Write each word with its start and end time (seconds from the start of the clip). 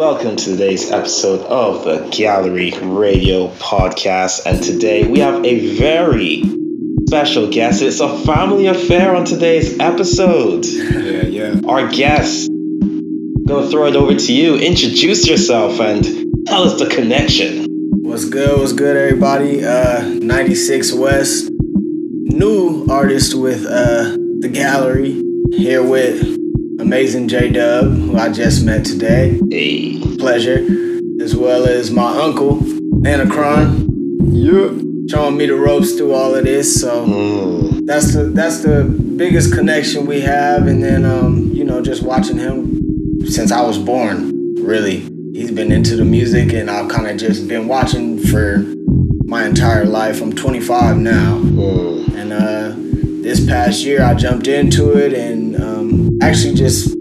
Welcome 0.00 0.36
to 0.36 0.44
today's 0.52 0.90
episode 0.90 1.42
of 1.42 1.84
the 1.84 2.08
Gallery 2.08 2.72
Radio 2.80 3.48
Podcast. 3.56 4.46
And 4.46 4.62
today 4.62 5.06
we 5.06 5.18
have 5.18 5.44
a 5.44 5.76
very 5.76 6.42
special 7.06 7.50
guest. 7.50 7.82
It's 7.82 8.00
a 8.00 8.08
family 8.20 8.66
affair 8.68 9.14
on 9.14 9.26
today's 9.26 9.78
episode. 9.78 10.64
Yeah, 10.64 11.24
yeah. 11.24 11.60
Our 11.68 11.90
guest, 11.90 12.48
I'm 12.48 13.44
gonna 13.44 13.68
throw 13.68 13.88
it 13.88 13.94
over 13.94 14.14
to 14.14 14.32
you. 14.32 14.56
Introduce 14.56 15.28
yourself 15.28 15.78
and 15.80 16.02
tell 16.46 16.62
us 16.62 16.78
the 16.78 16.88
connection. 16.88 17.66
What's 18.00 18.24
good? 18.24 18.58
What's 18.58 18.72
good, 18.72 18.96
everybody? 18.96 19.62
Uh, 19.62 20.00
96 20.00 20.94
West, 20.94 21.50
new 21.52 22.86
artist 22.88 23.34
with 23.34 23.66
uh, 23.66 24.16
the 24.38 24.48
gallery. 24.50 25.22
Here 25.52 25.86
with 25.86 26.39
amazing 26.80 27.28
J 27.28 27.50
Dub, 27.50 27.92
who 27.96 28.16
I 28.16 28.30
just 28.30 28.64
met 28.64 28.84
today. 28.84 29.38
Hey. 29.50 30.00
Pleasure, 30.18 30.66
as 31.20 31.34
well 31.36 31.66
as 31.66 31.90
my 31.90 32.10
uncle 32.18 32.56
Anacron, 33.04 33.88
Yeah. 34.32 34.68
showing 35.08 35.36
me 35.36 35.46
the 35.46 35.54
ropes 35.54 35.92
through 35.92 36.12
all 36.12 36.34
of 36.34 36.44
this. 36.44 36.80
So 36.80 37.04
Mm. 37.06 37.86
that's 37.86 38.14
the 38.14 38.24
that's 38.24 38.60
the 38.60 38.84
biggest 39.16 39.52
connection 39.52 40.06
we 40.06 40.20
have. 40.20 40.66
And 40.66 40.82
then 40.82 41.04
um, 41.04 41.50
you 41.54 41.64
know, 41.64 41.80
just 41.82 42.02
watching 42.02 42.38
him 42.38 42.80
since 43.26 43.52
I 43.52 43.62
was 43.62 43.78
born. 43.78 44.32
Really, 44.62 45.02
he's 45.32 45.50
been 45.50 45.72
into 45.72 45.96
the 45.96 46.04
music, 46.04 46.52
and 46.52 46.70
I've 46.70 46.88
kind 46.88 47.06
of 47.08 47.16
just 47.16 47.48
been 47.48 47.66
watching 47.66 48.18
for 48.18 48.64
my 49.24 49.44
entire 49.46 49.84
life. 49.84 50.20
I'm 50.20 50.32
25 50.32 50.98
now, 50.98 51.40
Mm. 51.42 52.14
and 52.16 52.32
uh, 52.32 52.72
this 53.22 53.40
past 53.46 53.84
year 53.84 54.02
I 54.02 54.14
jumped 54.14 54.46
into 54.48 54.92
it, 54.92 55.12
and 55.14 55.49
actually 56.30 56.54
just 56.54 56.96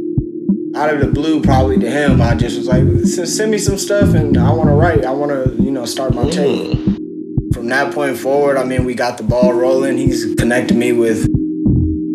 out 0.75 0.91
of 0.91 1.01
the 1.01 1.07
blue, 1.07 1.39
probably 1.39 1.77
to 1.77 1.89
him, 1.89 2.19
I 2.19 2.33
just 2.33 2.57
was 2.57 2.67
like, 2.67 2.83
send 3.05 3.51
me 3.51 3.59
some 3.59 3.77
stuff, 3.77 4.15
and 4.15 4.35
I 4.37 4.51
want 4.51 4.69
to 4.69 4.73
write. 4.73 5.05
I 5.05 5.11
want 5.11 5.31
to, 5.31 5.61
you 5.61 5.69
know, 5.69 5.85
start 5.85 6.15
my 6.15 6.27
tape 6.29 6.77
Mm. 6.77 7.53
from 7.53 7.67
that 7.67 7.93
point 7.93 8.17
forward, 8.17 8.57
I 8.57 8.63
mean, 8.63 8.85
we 8.85 8.95
got 8.95 9.17
the 9.17 9.23
ball 9.23 9.53
rolling. 9.53 9.97
He's 9.97 10.33
connected 10.35 10.75
me 10.75 10.93
with 10.93 11.25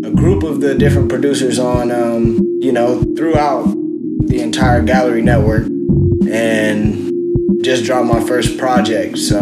a 0.04 0.10
group 0.10 0.42
of 0.42 0.60
the 0.60 0.74
different 0.74 1.08
producers 1.08 1.58
on, 1.60 1.92
um, 1.92 2.40
you 2.60 2.72
know, 2.72 3.00
throughout 3.16 3.64
the 4.26 4.40
entire 4.40 4.82
gallery 4.82 5.22
network, 5.22 5.66
and 6.28 7.12
just 7.62 7.84
dropped 7.84 8.06
my 8.06 8.24
first 8.24 8.58
project. 8.58 9.18
So 9.18 9.38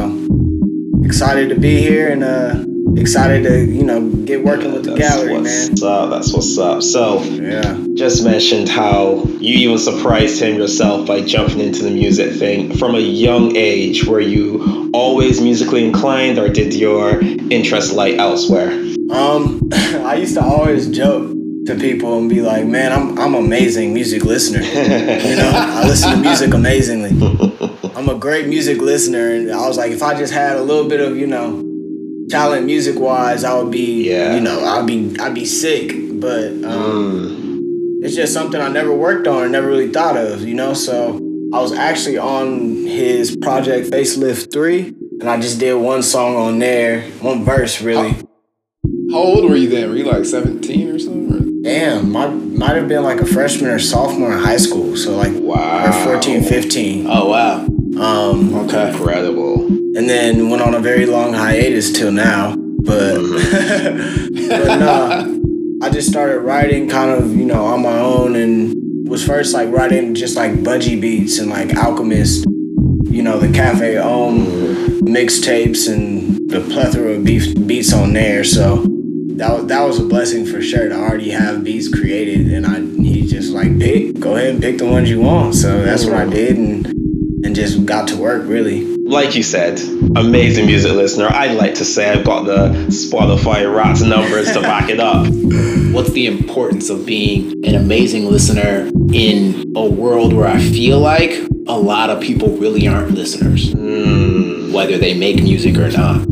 excited 1.05 1.49
to 1.49 1.59
be 1.59 1.81
here 1.81 2.11
and 2.11 2.23
uh, 2.23 2.65
excited 2.97 3.43
to, 3.45 3.65
you 3.65 3.83
know, 3.85 4.09
get 4.25 4.45
working 4.45 4.73
with 4.73 4.85
the 4.85 4.95
That's 4.95 5.15
gallery, 5.17 5.35
what's 5.35 5.81
man. 5.81 5.91
up. 5.91 6.11
That's 6.11 6.33
what's 6.33 6.59
up. 6.59 6.83
So, 6.83 7.23
Yeah. 7.23 7.77
just 7.95 8.25
mentioned 8.25 8.69
how 8.69 9.25
you 9.41 9.55
even 9.69 9.79
surprised 9.79 10.41
him 10.43 10.57
yourself 10.57 11.07
by 11.07 11.21
jumping 11.23 11.61
into 11.61 11.83
the 11.85 11.91
music 11.91 12.35
thing 12.35 12.77
from 12.77 12.95
a 12.95 13.01
young 13.01 13.57
age. 13.57 14.05
Were 14.07 14.21
you 14.21 14.91
always 14.93 15.41
musically 15.41 15.85
inclined, 15.85 16.39
or 16.39 16.49
did 16.49 16.75
your 16.75 17.21
interest 17.51 17.93
lie 17.95 18.13
elsewhere? 18.13 18.71
Um, 19.11 19.69
I 19.73 20.17
used 20.17 20.35
to 20.35 20.43
always 20.45 20.89
joke 20.89 21.31
to 21.67 21.77
people 21.77 22.19
and 22.19 22.29
be 22.29 22.41
like, 22.43 22.67
"Man, 22.67 22.93
I'm 22.93 23.19
I'm 23.19 23.35
amazing 23.35 23.95
music 23.95 24.25
listener." 24.25 24.61
You 25.29 25.37
know, 25.37 25.51
I 25.55 25.87
listen 25.87 26.11
to 26.13 26.17
music 26.19 26.53
amazingly. 26.55 27.11
I'm 27.97 28.09
a 28.09 28.15
great 28.17 28.49
music 28.49 28.79
listener, 28.79 29.31
and 29.33 29.51
I 29.53 29.67
was 29.69 29.77
like, 29.77 29.93
if 29.93 30.03
I 30.03 30.19
just 30.19 30.33
had 30.33 30.57
a 30.57 30.63
little 30.63 30.89
bit 30.89 31.01
of, 31.01 31.17
you 31.17 31.27
know, 31.27 31.63
talent 32.33 32.65
music 32.67 32.99
wise, 32.99 33.45
I 33.45 33.55
would 33.61 33.71
be, 33.71 34.09
Yeah. 34.11 34.35
you 34.35 34.41
know, 34.41 34.65
I'd 34.65 34.87
be, 34.87 35.15
I'd 35.21 35.35
be 35.35 35.45
sick. 35.45 35.95
But 36.21 36.49
um, 36.65 37.61
Mm. 37.63 38.05
it's 38.05 38.15
just 38.17 38.33
something 38.33 38.61
I 38.61 38.69
never 38.69 38.93
worked 38.95 39.27
on 39.27 39.43
or 39.45 39.49
never 39.49 39.67
really 39.69 39.89
thought 39.89 40.17
of, 40.17 40.43
you 40.49 40.55
know. 40.55 40.73
So 40.73 41.21
I 41.53 41.61
was 41.61 41.73
actually 41.73 42.19
on 42.19 42.87
his 42.87 43.37
project 43.37 43.91
Facelift 43.91 44.53
Three, 44.53 44.95
and 45.21 45.29
I 45.29 45.39
just 45.41 45.61
did 45.61 45.75
one 45.75 46.03
song 46.03 46.35
on 46.37 46.59
there, 46.59 47.03
one 47.21 47.45
verse 47.45 47.83
really. 47.83 48.15
How 49.11 49.19
old 49.19 49.45
were 49.51 49.57
you 49.57 49.69
then? 49.69 49.91
Were 49.91 49.97
you 49.97 50.05
like 50.05 50.25
17 50.25 50.89
or 50.89 50.99
something? 50.99 51.33
Or? 51.35 51.63
Damn, 51.63 52.11
might 52.11 52.31
might 52.63 52.77
have 52.77 52.89
been 52.89 53.03
like 53.03 53.21
a 53.21 53.27
freshman 53.27 53.71
or 53.71 53.79
sophomore 53.79 54.33
in 54.33 54.39
high 54.39 54.57
school, 54.57 54.97
so 54.97 55.15
like 55.17 55.33
Wow. 55.35 55.89
or 55.89 55.93
14, 56.05 56.43
15. 56.43 57.07
Oh, 57.09 57.29
wow. 57.29 57.67
Um, 58.01 58.55
Okay. 58.65 58.89
Incredible. 58.91 59.52
And 59.95 60.09
then 60.09 60.49
went 60.49 60.63
on 60.63 60.75
a 60.75 60.81
very 60.81 61.07
long 61.07 61.33
hiatus 61.33 61.93
till 61.93 62.13
now. 62.13 62.57
But 62.57 63.19
mm-hmm. 63.19 64.49
but 64.49 64.79
nah, 64.79 65.87
I 65.87 65.91
just 65.91 66.09
started 66.09 66.41
writing 66.41 66.89
kind 66.89 67.11
of 67.11 67.35
you 67.37 67.45
know 67.45 67.65
on 67.65 67.83
my 67.83 67.99
own 67.99 68.37
and 68.37 69.09
was 69.09 69.25
first 69.25 69.53
like 69.53 69.69
writing 69.71 70.15
just 70.15 70.37
like 70.37 70.53
budgie 70.53 71.01
beats 71.01 71.39
and 71.39 71.51
like 71.51 71.77
Alchemist, 71.77 72.47
you 73.05 73.23
know 73.23 73.39
the 73.39 73.53
Cafe 73.53 73.99
Om 73.99 74.47
mm-hmm. 74.47 75.07
mixtapes 75.07 75.93
and 75.93 76.51
the 76.51 76.61
plethora 76.61 77.13
of 77.13 77.25
beef, 77.25 77.55
beats 77.67 77.93
on 77.93 78.15
there. 78.15 78.45
So 78.45 78.87
that 79.37 79.53
was, 79.53 79.67
that 79.67 79.83
was 79.83 79.99
a 79.99 80.05
blessing 80.05 80.47
for 80.47 80.63
sure 80.63 80.89
to 80.89 80.95
already 80.95 81.31
have 81.31 81.65
beats 81.65 81.89
created 81.89 82.53
and 82.53 82.67
I 82.67 82.81
he 83.03 83.27
just 83.27 83.53
like 83.53 83.79
pick 83.79 84.19
go 84.19 84.37
ahead 84.37 84.55
and 84.55 84.63
pick 84.63 84.79
the 84.79 84.87
ones 84.87 85.11
you 85.11 85.21
want. 85.21 85.55
So 85.55 85.83
that's 85.83 86.05
what 86.05 86.15
I 86.15 86.23
mm-hmm. 86.23 86.31
did 86.31 86.57
and 86.57 86.87
and 87.45 87.55
just 87.55 87.85
got 87.85 88.09
to 88.09 88.17
work 88.17 88.43
really. 88.47 89.02
Like 89.13 89.35
you 89.35 89.43
said, 89.43 89.79
amazing 90.17 90.65
music 90.65 90.93
listener. 90.93 91.29
I'd 91.29 91.55
like 91.59 91.75
to 91.75 91.85
say 91.85 92.09
I've 92.11 92.25
got 92.25 92.47
the 92.47 92.69
Spotify 92.89 93.71
Wrapped 93.71 94.01
numbers 94.01 94.51
to 94.53 94.63
back 94.63 94.89
it 94.89 95.01
up. 95.01 95.27
what's 95.93 96.13
the 96.13 96.27
importance 96.27 96.89
of 96.89 97.05
being 97.05 97.53
an 97.67 97.75
amazing 97.75 98.25
listener 98.25 98.91
in 99.13 99.75
a 99.77 99.85
world 99.85 100.33
where 100.33 100.49
I 100.49 100.59
feel 100.59 100.99
like 100.99 101.33
a 101.69 101.79
lot 101.79 102.09
of 102.09 102.23
people 102.23 102.57
really 102.57 102.89
aren't 102.89 103.11
listeners, 103.11 103.75
Mm. 103.75 104.73
whether 104.73 104.97
they 104.97 105.13
make 105.13 105.43
music 105.43 105.77
or 105.77 105.91
not. 105.91 106.27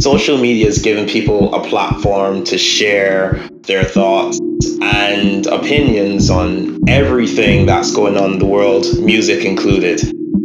Social 0.00 0.38
media 0.38 0.64
has 0.64 0.78
given 0.78 1.06
people 1.06 1.54
a 1.54 1.62
platform 1.68 2.44
to 2.44 2.56
share 2.56 3.46
their 3.66 3.84
thoughts 3.84 4.40
and 4.80 5.46
opinions 5.46 6.30
on 6.30 6.78
everything 6.88 7.66
that's 7.66 7.92
going 7.94 8.16
on 8.16 8.32
in 8.32 8.38
the 8.38 8.46
world, 8.46 8.86
music 9.00 9.44
included. 9.44 10.00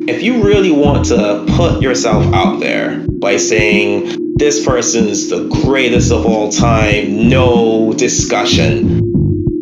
If 0.10 0.24
you 0.24 0.44
really 0.44 0.72
want 0.72 1.08
to 1.08 1.46
put 1.58 1.82
yourself 1.82 2.26
out 2.34 2.60
there 2.60 3.04
by 3.20 3.38
saying, 3.38 4.36
this 4.38 4.66
person's 4.66 5.30
the 5.30 5.48
greatest 5.66 6.12
of 6.12 6.26
all 6.26 6.50
time, 6.52 7.28
no 7.28 7.92
discussion, 7.94 9.02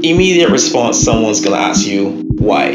immediate 0.03 0.50
response 0.50 1.00
someone's 1.00 1.41
going 1.41 1.55
to 1.55 1.61
ask 1.61 1.88
you, 1.88 2.22
why? 2.38 2.67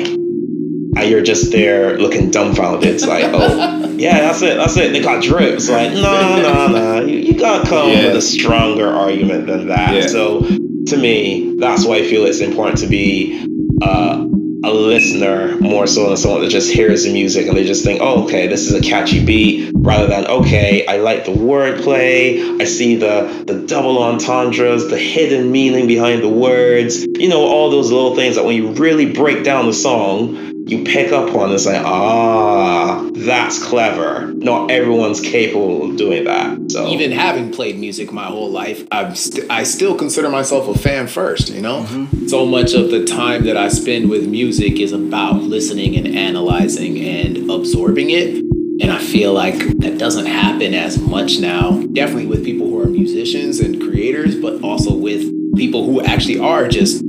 And 0.96 1.08
you're 1.08 1.22
just 1.22 1.52
there 1.52 1.96
looking 1.98 2.30
dumbfounded. 2.30 2.88
It's 2.92 3.06
like, 3.06 3.24
oh, 3.26 3.88
yeah, 3.96 4.18
that's 4.20 4.42
it, 4.42 4.56
that's 4.56 4.76
it. 4.76 4.92
They 4.92 5.00
got 5.00 5.22
drips. 5.22 5.68
Like, 5.68 5.92
no, 5.92 6.42
no, 6.42 6.66
no. 6.68 7.04
You, 7.06 7.18
you 7.18 7.38
gotta 7.38 7.68
come 7.68 7.90
Yeah. 7.90 8.06
with 8.08 8.16
a 8.16 8.22
stronger 8.22 8.88
argument 8.88 9.46
than 9.46 9.68
that. 9.68 9.94
Yeah. 9.94 10.06
So 10.08 10.40
to 10.40 10.96
me, 10.96 11.54
that's 11.58 11.86
why 11.86 11.96
I 11.98 12.02
feel 12.08 12.24
it's 12.24 12.40
important 12.40 12.78
to 12.78 12.88
be 12.88 13.46
uh, 13.82 14.26
a 14.62 14.70
listener 14.72 15.56
more 15.58 15.86
so 15.86 16.08
than 16.08 16.16
someone 16.16 16.42
that 16.42 16.50
just 16.50 16.72
hears 16.72 17.04
the 17.04 17.12
music 17.12 17.46
and 17.46 17.56
they 17.56 17.64
just 17.64 17.84
think, 17.84 18.00
oh, 18.02 18.24
okay, 18.24 18.46
this 18.46 18.70
is 18.70 18.74
a 18.74 18.80
catchy 18.80 19.24
beat, 19.24 19.72
rather 19.74 20.06
than, 20.06 20.26
okay, 20.26 20.86
I 20.86 20.98
like 20.98 21.24
the 21.24 21.32
wordplay, 21.32 22.60
I 22.60 22.64
see 22.64 22.96
the, 22.96 23.44
the 23.46 23.66
double 23.66 24.02
entendres, 24.02 24.88
the 24.88 24.98
hidden 24.98 25.50
meaning 25.50 25.86
behind 25.86 26.22
the 26.22 26.28
words, 26.28 27.04
you 27.04 27.28
know, 27.28 27.40
all 27.40 27.70
those 27.70 27.90
little 27.90 28.14
things 28.14 28.36
that 28.36 28.44
when 28.44 28.56
you 28.56 28.72
really 28.72 29.12
break 29.12 29.44
down 29.44 29.66
the 29.66 29.72
song, 29.72 30.49
you 30.70 30.84
pick 30.84 31.10
up 31.10 31.34
on 31.34 31.50
and 31.50 31.60
say, 31.60 31.80
ah, 31.84 33.08
that's 33.12 33.62
clever. 33.62 34.32
Not 34.34 34.70
everyone's 34.70 35.20
capable 35.20 35.90
of 35.90 35.96
doing 35.96 36.24
that. 36.24 36.70
So 36.70 36.86
Even 36.88 37.10
having 37.10 37.50
played 37.50 37.76
music 37.78 38.12
my 38.12 38.26
whole 38.26 38.50
life, 38.50 38.86
I'm 38.92 39.14
st- 39.16 39.50
I 39.50 39.64
still 39.64 39.96
consider 39.96 40.30
myself 40.30 40.68
a 40.68 40.78
fan 40.78 41.08
first, 41.08 41.48
you 41.50 41.60
know? 41.60 41.84
so 42.28 42.46
much 42.46 42.72
of 42.74 42.90
the 42.90 43.04
time 43.04 43.44
that 43.46 43.56
I 43.56 43.68
spend 43.68 44.08
with 44.08 44.28
music 44.28 44.78
is 44.78 44.92
about 44.92 45.42
listening 45.42 45.96
and 45.96 46.16
analyzing 46.16 46.98
and 47.00 47.50
absorbing 47.50 48.10
it. 48.10 48.36
And 48.80 48.90
I 48.92 48.98
feel 48.98 49.32
like 49.32 49.58
that 49.78 49.98
doesn't 49.98 50.26
happen 50.26 50.72
as 50.72 50.98
much 50.98 51.40
now. 51.40 51.82
Definitely 51.92 52.26
with 52.26 52.44
people 52.44 52.68
who 52.68 52.80
are 52.80 52.86
musicians 52.86 53.58
and 53.58 53.80
creators, 53.80 54.36
but 54.36 54.62
also 54.62 54.94
with 54.94 55.22
people 55.56 55.84
who 55.84 56.00
actually 56.02 56.38
are 56.38 56.68
just 56.68 57.04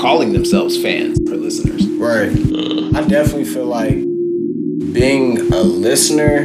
calling 0.00 0.32
themselves 0.32 0.76
fans 0.82 1.18
or 1.30 1.36
listeners. 1.36 1.86
Right. 1.88 2.28
I 2.94 3.02
definitely 3.02 3.44
feel 3.44 3.66
like 3.66 3.96
being 4.92 5.52
a 5.52 5.62
listener 5.62 6.36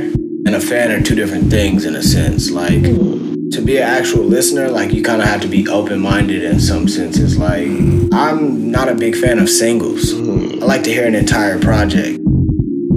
and 0.46 0.56
a 0.56 0.60
fan 0.60 0.92
are 0.92 1.00
two 1.00 1.13
different 1.13 1.51
things 1.51 1.86
in 1.86 1.96
a 1.96 2.01
sense. 2.01 2.50
Like 2.50 2.81
to 2.81 3.62
be 3.63 3.78
an 3.78 3.84
actual 3.84 4.24
listener, 4.24 4.68
like 4.68 4.92
you 4.92 5.04
kind 5.04 5.22
of 5.22 5.28
have 5.28 5.42
to 5.42 5.48
be 5.48 5.68
open 5.68 6.00
minded 6.00 6.44
in 6.44 6.60
some 6.60 6.88
senses. 6.88 7.38
Like 7.38 7.68
I'm 8.12 8.72
not 8.72 8.90
a 8.90 8.96
big 8.96 9.16
fan 9.16 9.38
of 9.38 9.48
singles. 9.48 10.12
I 10.12 10.66
like 10.66 10.81
to 10.86 10.90
hear 10.90 11.06
an 11.06 11.13
entire 11.13 11.60
project. 11.60 12.19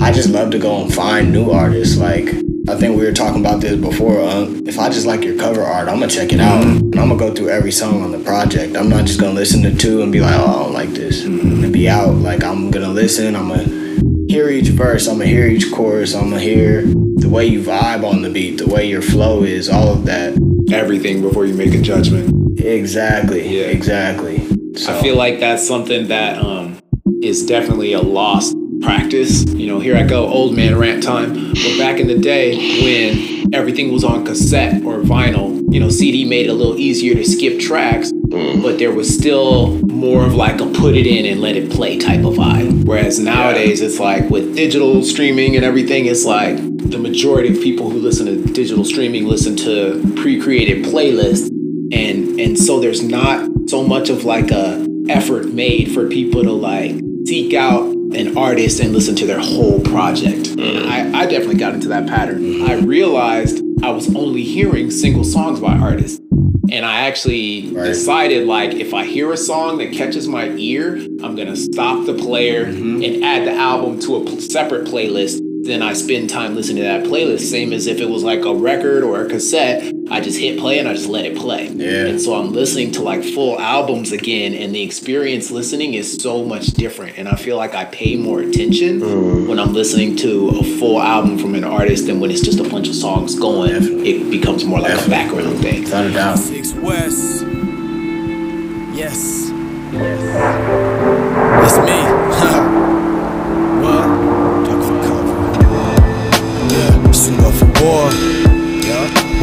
I 0.02 0.10
just 0.10 0.30
love 0.30 0.50
to 0.50 0.58
go 0.58 0.82
and 0.82 0.92
find 0.92 1.32
new 1.32 1.52
artists. 1.52 1.96
Like 1.96 2.26
I 2.68 2.76
think 2.76 2.98
we 2.98 3.04
were 3.04 3.12
talking 3.12 3.40
about 3.40 3.60
this 3.60 3.80
before. 3.80 4.20
Um, 4.20 4.66
if 4.66 4.76
I 4.78 4.88
just 4.88 5.06
like 5.06 5.22
your 5.22 5.38
cover 5.38 5.62
art, 5.62 5.88
I'm 5.88 6.00
gonna 6.00 6.08
check 6.08 6.32
it 6.32 6.40
out. 6.40 6.64
And 6.64 6.98
I'm 6.98 7.08
gonna 7.08 7.16
go 7.16 7.32
through 7.32 7.50
every 7.50 7.70
song 7.70 8.02
on 8.02 8.10
the 8.10 8.18
project. 8.18 8.76
I'm 8.76 8.88
not 8.88 9.04
just 9.04 9.20
gonna 9.20 9.34
listen 9.34 9.62
to 9.62 9.72
two 9.72 10.02
and 10.02 10.10
be 10.10 10.20
like, 10.20 10.34
oh, 10.34 10.44
I 10.44 10.62
don't 10.64 10.72
like 10.72 10.90
this, 10.90 11.24
and 11.24 11.72
be 11.72 11.88
out. 11.88 12.16
Like 12.16 12.42
I'm 12.42 12.72
gonna 12.72 12.88
listen. 12.88 13.36
I'm 13.36 13.48
gonna 13.48 13.82
hear 14.28 14.48
each 14.48 14.68
verse, 14.68 15.06
I'm 15.06 15.18
gonna 15.18 15.26
hear 15.26 15.46
each 15.46 15.70
chorus, 15.72 16.14
I'm 16.14 16.30
gonna 16.30 16.40
hear 16.40 16.82
the 16.82 17.28
way 17.28 17.46
you 17.46 17.62
vibe 17.62 18.02
on 18.02 18.22
the 18.22 18.30
beat, 18.30 18.58
the 18.58 18.66
way 18.66 18.88
your 18.88 19.02
flow 19.02 19.44
is, 19.44 19.68
all 19.68 19.88
of 19.88 20.06
that. 20.06 20.34
Everything 20.72 21.20
before 21.20 21.46
you 21.46 21.54
make 21.54 21.74
a 21.74 21.80
judgment. 21.80 22.58
Exactly. 22.58 23.46
Yeah. 23.46 23.66
Exactly. 23.66 24.38
So, 24.76 24.96
I 24.96 25.02
feel 25.02 25.16
like 25.16 25.38
that's 25.38 25.66
something 25.66 26.08
that 26.08 26.38
um, 26.38 26.80
is 27.22 27.44
definitely 27.46 27.92
a 27.92 28.00
lost 28.00 28.56
practice. 28.82 29.44
You 29.44 29.66
know, 29.66 29.80
here 29.80 29.96
I 29.96 30.02
go, 30.02 30.26
old 30.26 30.54
man 30.54 30.76
rant 30.76 31.02
time. 31.02 31.52
But 31.52 31.78
back 31.78 32.00
in 32.00 32.08
the 32.08 32.18
day 32.18 32.56
when 32.82 33.54
everything 33.54 33.92
was 33.92 34.04
on 34.04 34.24
cassette 34.24 34.82
or 34.84 35.00
vinyl, 35.00 35.62
you 35.72 35.80
know, 35.80 35.88
CD 35.88 36.24
made 36.24 36.46
it 36.46 36.50
a 36.50 36.54
little 36.54 36.76
easier 36.78 37.14
to 37.14 37.24
skip 37.24 37.60
tracks, 37.60 38.12
but 38.12 38.78
there 38.78 38.92
was 38.92 39.12
still 39.12 39.78
more 39.86 40.24
of 40.24 40.34
like 40.34 40.60
a 40.60 40.66
put 40.66 40.94
it 40.94 41.06
in 41.06 41.26
and 41.26 41.40
let 41.40 41.56
it 41.56 41.70
play 41.70 41.98
type 41.98 42.24
of 42.24 42.34
vibe. 42.34 42.84
Whereas 42.84 43.18
nowadays 43.18 43.80
it's 43.80 43.98
like 43.98 44.28
with 44.28 44.56
digital 44.56 45.02
streaming 45.02 45.56
and 45.56 45.64
everything, 45.64 46.06
it's 46.06 46.24
like 46.24 46.56
the 46.90 46.98
majority 46.98 47.56
of 47.56 47.62
people 47.62 47.90
who 47.90 47.98
listen 47.98 48.26
to 48.26 48.52
digital 48.52 48.84
streaming 48.84 49.26
listen 49.26 49.56
to 49.56 50.14
pre-created 50.16 50.84
playlists 50.84 51.48
and 51.92 52.40
and 52.40 52.58
so 52.58 52.80
there's 52.80 53.02
not 53.02 53.48
so 53.68 53.82
much 53.82 54.10
of 54.10 54.24
like 54.24 54.50
a 54.50 54.86
effort 55.08 55.46
made 55.52 55.92
for 55.92 56.08
people 56.08 56.42
to 56.42 56.52
like 56.52 57.00
seek 57.26 57.54
out 57.54 57.84
an 58.14 58.36
artist 58.36 58.80
and 58.80 58.92
listen 58.92 59.14
to 59.16 59.26
their 59.26 59.40
whole 59.40 59.80
project. 59.80 60.48
And 60.48 60.86
I, 60.86 61.22
I 61.22 61.26
definitely 61.26 61.56
got 61.56 61.74
into 61.74 61.88
that 61.88 62.06
pattern. 62.06 62.40
Mm-hmm. 62.42 62.70
I 62.70 62.74
realized 62.74 63.62
i 63.82 63.90
was 63.90 64.14
only 64.14 64.44
hearing 64.44 64.90
single 64.90 65.24
songs 65.24 65.58
by 65.60 65.74
artists. 65.76 66.20
And 66.70 66.86
i 66.86 67.00
actually 67.06 67.68
Right. 67.72 67.86
decided 67.86 68.46
like 68.46 68.72
if 68.74 68.94
i 68.94 69.04
hear 69.04 69.32
a 69.32 69.36
song 69.36 69.78
that 69.78 69.92
catches 69.92 70.28
my 70.28 70.48
ear 70.50 70.96
i'm 71.22 71.34
gonna 71.34 71.56
stop 71.56 72.06
the 72.06 72.14
player 72.14 72.66
mm-hmm. 72.66 73.02
and 73.02 73.24
add 73.24 73.46
the 73.46 73.52
album 73.52 73.98
to 74.00 74.22
a 74.22 74.40
separate 74.40 74.86
playlist 74.86 75.40
then 75.64 75.80
I 75.80 75.92
spend 75.92 76.28
time 76.28 76.56
listening 76.56 76.78
to 76.78 76.82
that 76.82 77.04
playlist, 77.04 77.42
same 77.42 77.72
as 77.72 77.86
if 77.86 78.00
it 78.00 78.10
was 78.10 78.24
like 78.24 78.44
a 78.44 78.52
record 78.52 79.04
or 79.04 79.24
a 79.24 79.28
cassette. 79.28 79.94
I 80.10 80.20
just 80.20 80.38
hit 80.38 80.58
play 80.58 80.80
and 80.80 80.88
I 80.88 80.94
just 80.94 81.08
let 81.08 81.24
it 81.24 81.36
play. 81.36 81.68
Yeah. 81.68 82.06
And 82.06 82.20
so 82.20 82.34
I'm 82.34 82.52
listening 82.52 82.90
to 82.92 83.02
like 83.02 83.22
full 83.22 83.60
albums 83.60 84.10
again, 84.10 84.54
and 84.54 84.74
the 84.74 84.82
experience 84.82 85.52
listening 85.52 85.94
is 85.94 86.20
so 86.20 86.44
much 86.44 86.66
different. 86.66 87.16
And 87.16 87.28
I 87.28 87.36
feel 87.36 87.56
like 87.56 87.74
I 87.76 87.84
pay 87.84 88.16
more 88.16 88.40
attention 88.40 89.00
mm. 89.00 89.48
when 89.48 89.60
I'm 89.60 89.72
listening 89.72 90.16
to 90.16 90.48
a 90.48 90.64
full 90.78 91.00
album 91.00 91.38
from 91.38 91.54
an 91.54 91.64
artist 91.64 92.06
than 92.06 92.18
when 92.18 92.32
it's 92.32 92.42
just 92.42 92.58
a 92.58 92.68
bunch 92.68 92.88
of 92.88 92.96
songs 92.96 93.38
going. 93.38 93.70
It 94.04 94.30
becomes 94.30 94.64
more 94.64 94.80
like 94.80 94.92
Definitely. 94.92 95.14
a 95.14 95.16
background 95.16 95.58
thing. 95.60 95.84
without 95.84 96.06
a 96.06 96.12
doubt. 96.12 96.38
Six 96.38 96.72
West. 96.74 97.42
Yes. 98.96 99.50
Yes. 99.92 100.32
It's 101.64 101.78
me. 101.86 102.68
war. 107.82 108.08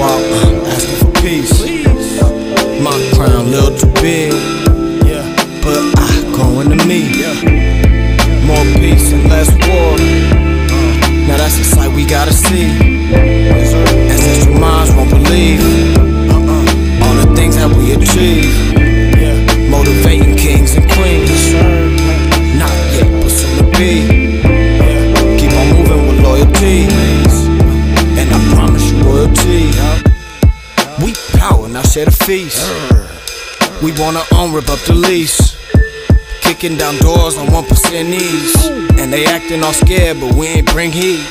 I'm 0.01 0.65
asking 0.65 0.95
for 0.99 1.21
peace. 1.21 2.21
My 2.81 2.95
crown 3.13 3.51
little 3.51 3.88
wanna 34.13 34.25
own, 34.33 34.51
rip 34.51 34.67
up 34.69 34.79
the 34.87 34.93
lease. 34.95 35.55
Kicking 36.41 36.75
down 36.77 36.97
doors 36.97 37.37
on 37.37 37.45
1% 37.47 38.09
ease. 38.09 38.55
And 38.97 39.13
they 39.13 39.25
acting 39.25 39.63
all 39.63 39.73
scared, 39.73 40.19
but 40.19 40.33
we 40.33 40.47
ain't 40.47 40.65
bring 40.73 40.91
heat. 40.91 41.21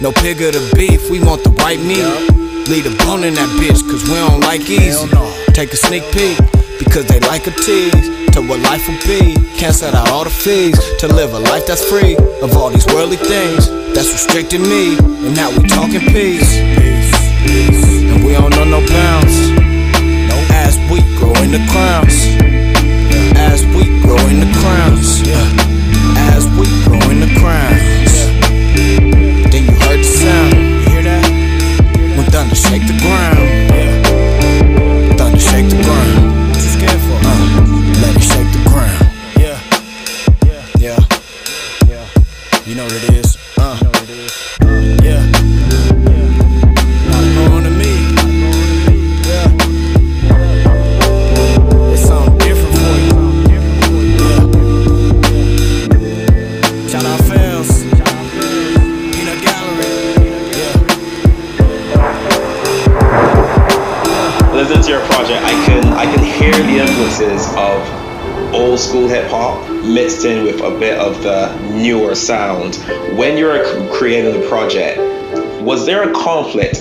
No 0.00 0.10
pig 0.10 0.42
of 0.42 0.52
the 0.52 0.72
beef, 0.74 1.10
we 1.10 1.20
want 1.20 1.44
the 1.44 1.50
right 1.62 1.78
meat. 1.78 2.02
Leave 2.66 2.86
a 2.86 3.04
bone 3.04 3.22
in 3.22 3.34
that 3.34 3.48
bitch, 3.60 3.86
cause 3.88 4.02
we 4.10 4.16
don't 4.16 4.40
like 4.40 4.62
easy. 4.68 5.06
Take 5.52 5.72
a 5.72 5.76
sneak 5.76 6.02
peek, 6.10 6.36
because 6.80 7.06
they 7.06 7.20
like 7.20 7.46
a 7.46 7.52
tease. 7.52 8.08
To 8.34 8.42
what 8.42 8.58
life 8.66 8.88
will 8.88 8.98
be, 9.06 9.36
can't 9.56 9.74
set 9.74 9.94
out 9.94 10.10
all 10.10 10.24
the 10.24 10.30
fees. 10.30 10.74
To 10.98 11.06
live 11.06 11.34
a 11.34 11.38
life 11.38 11.66
that's 11.68 11.84
free 11.84 12.16
of 12.42 12.56
all 12.56 12.70
these 12.70 12.86
worldly 12.86 13.16
things 13.16 13.70
that's 13.94 14.10
restricting 14.10 14.62
me. 14.62 14.98
And 14.98 15.36
now 15.36 15.50
we 15.50 15.68
talking 15.68 16.00
peace. 16.00 16.58
And 18.10 18.24
we 18.24 18.32
don't 18.32 18.50
know 18.50 18.64
no 18.64 18.84
bounds. 18.88 19.57
In 21.40 21.52
the 21.52 21.64
crowns. 21.70 22.27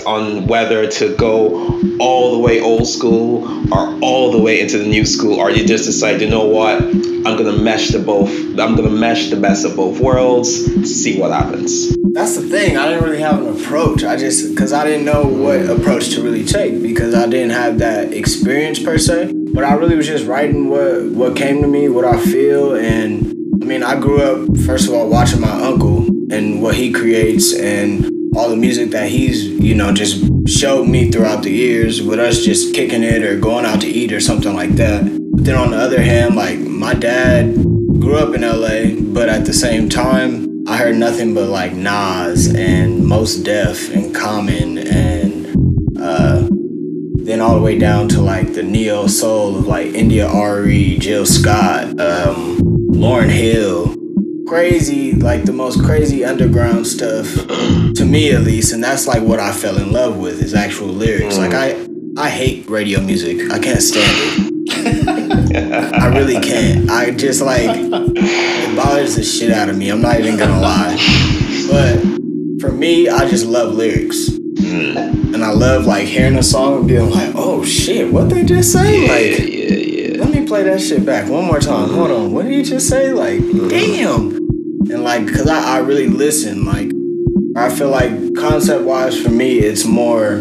On 0.08 0.48
whether 0.48 0.90
to 0.90 1.16
go 1.16 1.82
all 2.00 2.32
the 2.32 2.40
way 2.40 2.62
old 2.62 2.88
school 2.88 3.46
or 3.74 4.00
all 4.02 4.32
the 4.32 4.42
way 4.42 4.62
into 4.62 4.78
the 4.78 4.88
new 4.88 5.06
school, 5.06 5.40
or 5.40 5.52
you 5.52 5.68
just 5.68 5.86
decide, 5.86 6.22
you 6.22 6.30
know 6.30 6.46
what, 6.46 6.82
I'm 6.82 7.36
gonna 7.36 7.58
mesh 7.58 7.90
the 7.90 8.00
both. 8.00 8.30
I'm 8.58 8.76
gonna 8.76 8.90
mesh 8.90 9.30
the 9.30 9.36
best 9.36 9.66
of 9.66 9.76
both 9.76 10.00
worlds, 10.00 10.50
see 10.90 11.20
what 11.20 11.32
happens. 11.32 11.94
That's 12.14 12.36
the 12.36 12.44
thing. 12.44 12.78
I 12.78 12.88
didn't 12.88 13.04
really 13.04 13.22
have 13.22 13.46
an 13.46 13.60
approach. 13.60 14.04
I 14.04 14.16
just 14.16 14.50
because 14.50 14.74
I 14.74 14.86
didn't 14.86 15.06
know 15.06 15.26
what 15.26 15.70
approach 15.70 16.10
to 16.16 16.24
really 16.24 16.46
take 16.46 16.82
because 16.82 17.14
I 17.14 17.28
didn't 17.28 17.52
have 17.52 17.80
that 17.80 18.14
experience 18.14 18.80
per 18.80 18.98
se. 18.98 19.34
But 19.54 19.64
I 19.64 19.74
really 19.74 19.96
was 19.96 20.08
just 20.08 20.26
writing 20.26 20.70
what 20.70 21.04
what 21.12 21.36
came 21.36 21.62
to 21.62 21.68
me, 21.68 21.90
what 21.90 22.06
I 22.06 22.18
feel, 22.20 22.76
and 22.76 23.36
I 23.62 23.66
mean 23.66 23.84
I 23.84 24.00
grew 24.00 24.22
up 24.22 24.58
first 24.60 24.88
of 24.88 24.94
all 24.94 25.10
watching 25.10 25.42
my 25.42 25.62
uncle 25.62 26.08
and 26.32 26.62
what 26.62 26.76
he 26.76 26.92
creates 26.92 27.54
and 27.54 28.17
all 28.36 28.50
the 28.50 28.56
music 28.56 28.92
that 28.92 29.10
he's 29.10 29.46
you 29.46 29.76
know 29.76 29.92
just 29.92 30.24
showed 30.48 30.88
me 30.88 31.12
throughout 31.12 31.44
the 31.44 31.52
years 31.52 32.02
with 32.02 32.20
us 32.20 32.44
just 32.44 32.74
kicking 32.74 33.04
it 33.04 33.24
or 33.24 33.40
going 33.40 33.66
out 33.66 33.82
to 33.82 33.88
eat 33.88 34.12
or 34.12 34.20
something 34.20 34.54
like 34.54 34.72
that. 34.72 35.04
But 35.34 35.46
then 35.46 35.56
on 35.56 35.72
the 35.72 35.78
other 35.78 36.02
hand, 36.02 36.36
like 36.36 36.60
my 36.60 36.94
dad 36.94 37.56
grew 38.00 38.18
up 38.18 38.34
in 38.34 38.42
LA, 38.42 39.00
but 39.14 39.30
at 39.30 39.46
the 39.46 39.54
same 39.54 39.90
time, 39.90 40.64
I 40.68 40.78
heard 40.78 40.96
nothing 40.96 41.34
but 41.34 41.50
like 41.50 41.74
Nas 41.74 42.54
and 42.54 43.06
Mos 43.06 43.36
Def 43.36 43.94
and 43.94 44.14
Common 44.14 44.78
and 44.78 45.98
uh, 46.00 46.48
then 47.28 47.42
all 47.42 47.56
the 47.56 47.62
way 47.62 47.78
down 47.78 48.08
to 48.10 48.22
like 48.22 48.54
the 48.54 48.64
neo 48.64 49.08
soul 49.08 49.58
of 49.58 49.68
like 49.68 49.88
India 49.88 50.28
Arie, 50.28 50.98
Jill 50.98 51.26
Scott, 51.26 52.00
um, 52.00 52.58
Lauryn 52.90 53.30
Hill. 53.30 53.97
Crazy, 54.48 55.12
like 55.12 55.44
the 55.44 55.52
most 55.52 55.84
crazy 55.84 56.24
underground 56.24 56.88
stuff 56.88 57.26
to 57.96 58.06
me 58.06 58.32
at 58.32 58.44
least, 58.44 58.72
and 58.72 58.82
that's 58.82 59.06
like 59.06 59.22
what 59.22 59.42
I 59.42 59.52
fell 59.52 59.78
in 59.78 59.92
love 59.92 60.18
with 60.18 60.42
is 60.42 60.54
actual 60.54 60.88
lyrics. 60.88 61.38
Like 61.38 61.52
mm. 61.52 62.18
I, 62.18 62.24
I 62.24 62.30
hate 62.30 62.70
radio 62.70 63.02
music. 63.02 63.52
I 63.52 63.60
can't 63.60 63.82
stand 63.82 64.54
it. 64.70 65.94
I 65.94 66.08
really 66.18 66.40
can't. 66.40 66.90
I 66.90 67.12
just 67.12 67.42
like 67.42 67.70
it 67.70 68.76
bothers 68.78 69.18
the 69.18 69.24
shit 69.24 69.52
out 69.52 69.68
of 69.68 69.78
me. 69.78 69.90
I'm 69.90 70.02
not 70.02 70.18
even 70.18 70.38
gonna 70.38 70.62
lie. 70.62 70.96
But 71.70 72.00
for 72.62 72.72
me, 72.72 73.10
I 73.10 73.28
just 73.30 73.46
love 73.46 73.74
lyrics. 73.74 74.30
Mm. 74.30 75.34
And 75.34 75.44
I 75.44 75.52
love 75.52 75.86
like 75.86 76.08
hearing 76.08 76.38
a 76.38 76.44
song 76.44 76.78
and 76.78 76.88
being 76.88 77.10
like, 77.10 77.34
oh 77.36 77.66
shit, 77.66 78.14
what 78.14 78.30
they 78.30 78.46
just 78.46 78.72
say? 78.72 79.08
Like, 79.08 79.67
play 80.48 80.64
that 80.64 80.82
shit 80.82 81.06
back 81.06 81.30
one 81.30 81.46
more 81.46 81.60
time. 81.60 81.90
Hold 81.90 82.12
on, 82.12 82.32
what 82.32 82.44
did 82.44 82.54
he 82.54 82.64
just 82.64 82.88
say? 82.90 83.12
Like, 83.12 83.40
damn. 83.70 84.32
and 84.90 85.04
like 85.04 85.26
because 85.26 85.48
I, 85.48 85.78
I 85.78 85.80
really 85.80 86.08
listen 86.08 86.64
like 86.66 86.92
i 87.58 87.70
feel 87.74 87.90
like 87.90 88.12
concept 88.36 88.86
wise 88.86 89.20
for 89.22 89.30
me 89.30 89.58
it's 89.58 89.84
more 89.86 90.38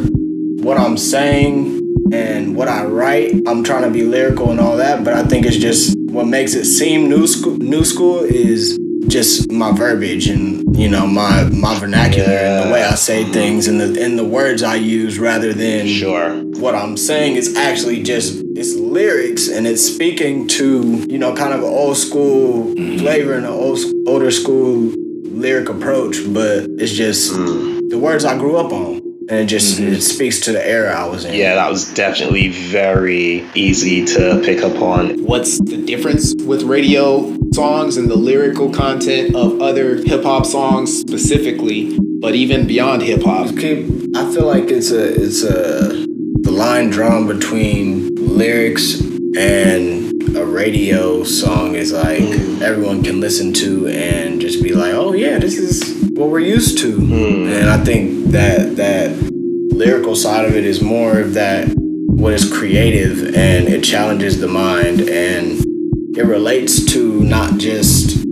what 0.62 0.78
i'm 0.78 0.96
saying 0.96 1.80
and 2.12 2.54
what 2.54 2.68
i 2.68 2.84
write 2.84 3.34
i'm 3.48 3.64
trying 3.64 3.82
to 3.82 3.90
be 3.90 4.02
lyrical 4.02 4.50
and 4.50 4.60
all 4.60 4.76
that 4.76 5.02
but 5.02 5.14
i 5.14 5.24
think 5.24 5.46
it's 5.46 5.56
just 5.56 5.96
what 6.10 6.26
makes 6.26 6.54
it 6.54 6.64
seem 6.66 7.08
new 7.08 7.26
school 7.26 7.56
new 7.56 7.84
school 7.84 8.20
is 8.20 8.78
just 9.08 9.50
my 9.50 9.72
verbiage 9.72 10.28
and 10.28 10.76
you 10.76 10.88
know 10.88 11.06
my 11.06 11.44
my 11.44 11.78
vernacular 11.78 12.32
and 12.32 12.68
the 12.68 12.72
way 12.72 12.82
I 12.82 12.94
say 12.94 13.24
things 13.24 13.68
and 13.68 13.80
the 13.80 14.02
and 14.02 14.18
the 14.18 14.24
words 14.24 14.62
I 14.62 14.76
use 14.76 15.18
rather 15.18 15.52
than 15.52 15.86
Sure. 15.86 16.34
what 16.60 16.74
I'm 16.74 16.96
saying 16.96 17.36
is 17.36 17.56
actually 17.56 18.02
just 18.02 18.42
it's 18.56 18.74
lyrics 18.74 19.48
and 19.48 19.66
it's 19.66 19.82
speaking 19.82 20.48
to 20.48 21.04
you 21.08 21.18
know 21.18 21.34
kind 21.34 21.52
of 21.52 21.60
an 21.60 21.66
old 21.66 21.96
school 21.96 22.74
mm-hmm. 22.74 22.98
flavor 22.98 23.34
and 23.34 23.46
an 23.46 23.52
old 23.52 23.78
older 24.06 24.30
school 24.30 24.92
lyric 25.36 25.68
approach, 25.68 26.16
but 26.32 26.66
it's 26.78 26.92
just 26.92 27.32
mm. 27.32 27.90
the 27.90 27.98
words 27.98 28.24
I 28.24 28.38
grew 28.38 28.56
up 28.56 28.72
on 28.72 28.96
and 29.28 29.40
it 29.40 29.46
just 29.46 29.78
mm-hmm. 29.78 29.94
it 29.94 30.00
speaks 30.02 30.40
to 30.40 30.52
the 30.52 30.66
era 30.66 30.92
I 30.94 31.06
was 31.08 31.24
in. 31.24 31.34
Yeah, 31.34 31.56
that 31.56 31.70
was 31.70 31.92
definitely 31.94 32.48
very 32.48 33.44
easy 33.54 34.04
to 34.06 34.40
pick 34.44 34.62
up 34.62 34.80
on. 34.80 35.24
What's 35.24 35.58
the 35.58 35.76
difference 35.76 36.34
with 36.44 36.62
radio 36.62 37.36
songs 37.56 37.96
and 37.96 38.10
the 38.10 38.16
lyrical 38.16 38.70
content 38.70 39.34
of 39.34 39.62
other 39.62 39.96
hip 39.96 40.22
hop 40.22 40.44
songs 40.44 40.94
specifically, 40.94 41.98
but 42.20 42.34
even 42.34 42.66
beyond 42.66 43.00
hip 43.00 43.22
hop? 43.22 43.46
I 43.48 44.30
feel 44.32 44.46
like 44.46 44.64
it's 44.70 44.90
a 44.90 45.24
it's 45.24 45.42
a 45.42 46.04
the 46.42 46.50
line 46.50 46.90
drawn 46.90 47.26
between 47.26 48.14
lyrics 48.14 49.00
and 49.38 50.36
a 50.36 50.44
radio 50.44 51.24
song 51.24 51.74
is 51.74 51.92
like 51.94 52.28
everyone 52.60 53.02
can 53.02 53.20
listen 53.20 53.54
to 53.54 53.88
and 53.88 54.38
just 54.38 54.62
be 54.62 54.74
like, 54.74 54.92
oh 54.92 55.14
yeah, 55.14 55.38
this 55.38 55.56
is 55.56 56.10
what 56.10 56.28
we're 56.28 56.40
used 56.40 56.76
to. 56.80 56.92
Hmm. 56.94 57.48
And 57.48 57.70
I 57.70 57.82
think 57.82 58.32
that 58.32 58.76
that 58.76 59.16
lyrical 59.72 60.14
side 60.14 60.44
of 60.44 60.54
it 60.54 60.64
is 60.66 60.82
more 60.82 61.18
of 61.20 61.32
that 61.34 61.68
what 61.74 62.34
is 62.34 62.50
creative 62.52 63.34
and 63.34 63.68
it 63.68 63.82
challenges 63.82 64.40
the 64.40 64.48
mind 64.48 65.00
and 65.00 65.65
it 66.16 66.24
relates 66.24 66.84
to 66.92 67.22
not 67.22 67.58
just 67.58 68.24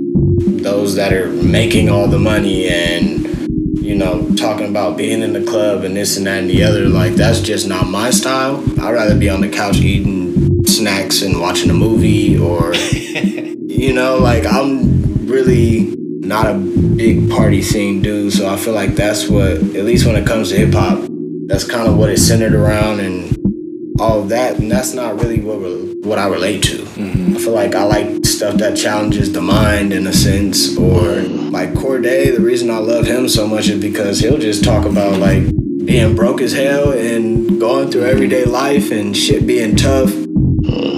those 0.63 0.95
that 0.95 1.13
are 1.13 1.29
making 1.29 1.91
all 1.91 2.09
the 2.09 2.19
money 2.19 2.69
and 2.69 3.27
you 3.77 3.95
know 3.95 4.27
talking 4.37 4.69
about 4.69 4.97
being 4.97 5.21
in 5.21 5.35
the 5.35 5.45
club 5.45 5.85
and 5.85 5.95
this 5.95 6.17
and 6.17 6.27
that 6.27 6.39
and 6.39 6.51
the 6.51 6.63
other. 6.63 6.89
Like 6.89 7.15
that's 7.15 7.41
just 7.41 7.69
not 7.69 7.87
my 7.87 8.11
style. 8.11 8.65
I'd 8.81 8.93
rather 8.93 9.19
be 9.19 9.29
on 9.29 9.43
the 9.43 9.51
couch 9.51 9.77
eating 9.77 10.65
snacks 10.67 11.23
and 11.23 11.41
watching 11.41 11.71
a 11.71 11.75
movie 11.75 12.39
or 12.39 12.75
you 12.75 13.93
know 13.93 14.17
like 14.19 14.47
i'm 14.47 15.27
really 15.27 15.95
not 16.21 16.47
a 16.47 16.55
big 16.55 17.31
party 17.31 17.63
scene 17.63 18.01
dude. 18.01 18.33
So 18.33 18.49
i 18.49 18.57
feel 18.57 18.75
like 18.75 18.95
that's 18.95 19.29
what 19.29 19.53
at 19.53 19.85
least 19.85 20.07
when 20.07 20.17
it 20.17 20.27
comes 20.27 20.51
to 20.51 20.57
hip-hop 20.57 21.07
that's 21.47 21.65
kind 21.65 21.87
of 21.87 21.97
what 21.97 22.09
it's 22.11 22.23
centered 22.23 22.55
around 22.55 23.01
and 23.01 23.34
all 24.01 24.23
that 24.23 24.59
and 24.59 24.71
that's 24.71 24.93
not 24.93 25.21
really 25.21 25.41
what 25.41 25.59
re- 25.59 25.95
what 26.03 26.19
I 26.19 26.27
relate 26.29 26.63
to. 26.65 26.79
Mm-hmm. 26.79 27.37
I 27.37 27.39
feel 27.39 27.53
like 27.53 27.75
I 27.75 27.85
like 27.85 28.25
stuff 28.27 28.57
that 28.57 28.77
challenges 28.77 29.33
the 29.33 29.41
mind 29.41 29.93
in 29.93 30.07
a 30.07 30.13
sense 30.13 30.77
or 30.77 31.23
like 31.23 31.71
Cordae, 31.71 32.35
the 32.35 32.43
reason 32.43 32.71
I 32.71 32.79
love 32.79 33.07
him 33.07 33.29
so 33.29 33.47
much 33.47 33.69
is 33.69 33.81
because 33.81 34.19
he'll 34.19 34.39
just 34.39 34.65
talk 34.65 34.85
about 34.85 35.21
like 35.21 35.45
being 35.85 36.17
broke 36.17 36.41
as 36.41 36.53
hell 36.53 36.93
and 36.93 37.61
going 37.61 37.91
through 37.91 38.05
everyday 38.07 38.45
life 38.45 38.91
and 38.91 39.17
shit 39.17 39.47
being 39.47 39.77
tough. 39.77 40.11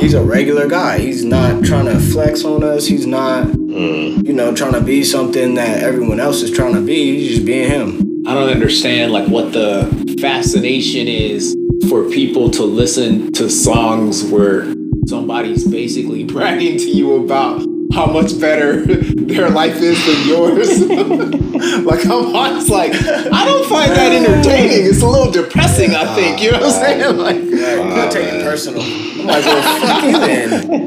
He's 0.01 0.15
a 0.15 0.23
regular 0.23 0.67
guy. 0.67 0.99
He's 0.99 1.25
not 1.25 1.65
trying 1.65 1.87
to 1.87 1.99
flex 1.99 2.45
on 2.45 2.65
us. 2.65 2.87
He's 2.87 3.07
not 3.07 3.47
you 3.49 4.33
know 4.33 4.55
trying 4.55 4.73
to 4.73 4.81
be 4.81 5.05
something 5.05 5.55
that 5.57 5.83
everyone 5.83 6.19
else 6.19 6.41
is 6.41 6.51
trying 6.51 6.75
to 6.75 6.81
be. 6.81 7.19
He's 7.19 7.35
just 7.35 7.47
being 7.47 7.69
him. 7.69 8.25
I 8.27 8.33
don't 8.33 8.49
understand 8.49 9.13
like 9.13 9.29
what 9.29 9.53
the 9.53 10.17
fascination 10.19 11.09
is 11.09 11.55
for 11.89 12.09
people 12.11 12.51
to 12.51 12.65
listen 12.65 13.33
to 13.33 13.49
songs 13.49 14.25
where 14.25 14.73
somebody's 15.07 15.67
basically 15.67 16.25
bragging 16.25 16.79
to 16.79 16.91
you 16.91 17.25
about 17.25 17.65
how 17.93 18.07
much 18.07 18.39
better 18.41 18.85
their 18.87 19.49
life 19.51 19.77
is 19.77 20.05
than 20.07 20.29
yours. 20.29 20.81
like 21.85 22.05
I'm 22.05 22.35
honest, 22.35 22.69
like 22.69 22.93
I 22.95 23.45
don't 23.45 23.67
find 23.69 23.91
that 23.93 24.13
entertaining. 24.13 24.87
It's 24.87 25.03
a 25.03 25.07
little 25.07 25.31
depressing, 25.31 25.95
I 25.95 26.15
think. 26.15 26.43
You 26.43 26.53
know 26.53 26.61
what 26.61 26.67
I'm 26.67 26.83
saying? 26.83 27.17
Like 27.17 27.37
I 27.37 28.09
take 28.09 28.33
it 28.33 28.43
personal. 28.43 28.83
I'm 28.83 29.27
like, 29.27 29.45
well, 29.45 29.81
fuck 29.81 30.05
you 30.05 30.19
then. 30.19 30.87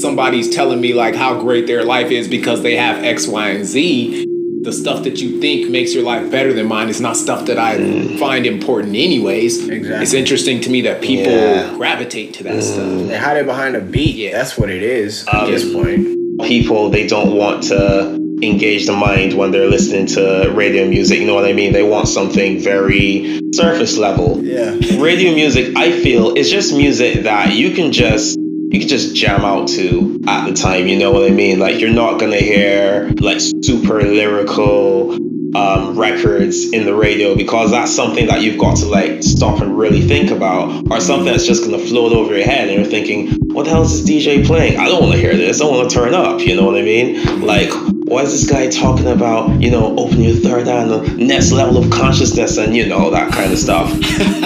somebody's 0.00 0.48
telling 0.48 0.80
me 0.80 0.94
like 0.94 1.14
how 1.14 1.38
great 1.40 1.66
their 1.66 1.84
life 1.84 2.10
is 2.10 2.26
because 2.26 2.62
they 2.62 2.76
have 2.76 3.04
X, 3.04 3.26
Y, 3.26 3.50
and 3.50 3.64
Z. 3.64 4.29
The 4.62 4.72
stuff 4.72 5.04
that 5.04 5.20
you 5.22 5.40
think 5.40 5.70
makes 5.70 5.94
your 5.94 6.02
life 6.04 6.30
better 6.30 6.52
than 6.52 6.66
mine 6.66 6.88
is 6.90 7.00
not 7.00 7.16
stuff 7.16 7.46
that 7.46 7.58
I 7.58 7.78
find 8.18 8.44
important 8.46 8.94
anyways. 8.94 9.68
Exactly. 9.68 10.02
It's 10.02 10.12
interesting 10.12 10.60
to 10.62 10.70
me 10.70 10.82
that 10.82 11.00
people 11.00 11.32
Yeah. 11.32 11.72
gravitate 11.76 12.34
to 12.34 12.44
that 12.44 12.62
stuff. 12.62 13.08
They 13.08 13.16
hide 13.16 13.38
it 13.38 13.46
behind 13.46 13.74
a 13.76 13.80
beat. 13.80 14.16
Yeah. 14.16 14.32
That's 14.32 14.58
what 14.58 14.68
it 14.68 14.82
is 14.82 15.24
at 15.28 15.44
Um, 15.44 15.50
this 15.50 15.64
point. 15.72 16.06
People, 16.42 16.90
they 16.90 17.06
don't 17.06 17.34
want 17.36 17.62
to 17.64 18.18
engage 18.42 18.86
the 18.86 18.92
mind 18.92 19.34
when 19.34 19.50
they're 19.50 19.68
listening 19.68 20.06
to 20.06 20.50
radio 20.54 20.86
music. 20.86 21.20
You 21.20 21.26
know 21.26 21.34
what 21.34 21.44
I 21.44 21.52
mean? 21.54 21.72
They 21.72 21.82
want 21.82 22.08
something 22.08 22.58
very 22.58 23.40
surface 23.54 23.96
level. 23.98 24.40
Yeah. 24.44 24.74
radio 24.98 25.34
music 25.34 25.72
i 25.76 25.90
feel 25.90 26.34
is 26.34 26.50
just 26.50 26.74
music 26.74 27.22
that 27.24 27.54
you 27.54 27.70
can 27.70 27.90
just 27.92 28.38
you 28.70 28.78
can 28.78 28.88
just 28.88 29.16
jam 29.16 29.44
out 29.44 29.68
to 29.68 30.20
at 30.28 30.48
the 30.48 30.54
time 30.54 30.86
you 30.86 30.96
know 30.96 31.10
what 31.10 31.28
i 31.28 31.34
mean? 31.34 31.58
Like 31.58 31.80
you're 31.80 31.90
not 31.90 32.20
gonna 32.20 32.36
hear 32.36 33.12
like 33.18 33.40
super 33.40 34.00
lyrical 34.02 35.12
um, 35.56 35.98
records 35.98 36.72
in 36.72 36.84
the 36.84 36.94
radio 36.94 37.34
because 37.34 37.72
that's 37.72 37.92
something 37.92 38.28
that 38.28 38.42
you've 38.42 38.60
got 38.60 38.76
to 38.76 38.86
like 38.86 39.24
stop 39.24 39.60
and 39.60 39.76
really 39.76 40.00
think 40.02 40.30
about 40.30 40.88
or 40.88 41.00
something 41.00 41.26
that's 41.26 41.46
just 41.46 41.64
gonna 41.64 41.84
float 41.84 42.12
over 42.12 42.36
your 42.36 42.46
head 42.46 42.68
and 42.68 42.80
you're 42.80 42.88
thinking 42.88 43.36
what 43.52 43.64
the 43.64 43.70
hell 43.70 43.82
is 43.82 44.04
this 44.04 44.26
dj 44.26 44.46
playing? 44.46 44.78
I 44.78 44.86
don't 44.86 45.02
want 45.02 45.14
to 45.14 45.20
hear 45.20 45.36
this. 45.36 45.60
I 45.60 45.64
want 45.64 45.90
to 45.90 45.94
turn 45.94 46.14
up. 46.14 46.40
You 46.40 46.54
know 46.54 46.64
what 46.64 46.76
i 46.76 46.82
mean? 46.82 47.40
Like 47.40 47.72
why 48.10 48.22
is 48.22 48.32
this 48.32 48.50
guy 48.50 48.68
talking 48.68 49.06
about 49.06 49.62
you 49.62 49.70
know 49.70 49.96
open 49.96 50.20
your 50.20 50.34
third 50.34 50.66
eye 50.66 50.82
and 50.82 50.90
the 50.90 51.24
next 51.24 51.52
level 51.52 51.76
of 51.76 51.88
consciousness 51.92 52.58
and 52.58 52.74
you 52.74 52.84
know 52.84 53.10
that 53.10 53.32
kind 53.32 53.52
of 53.52 53.58
stuff? 53.58 53.88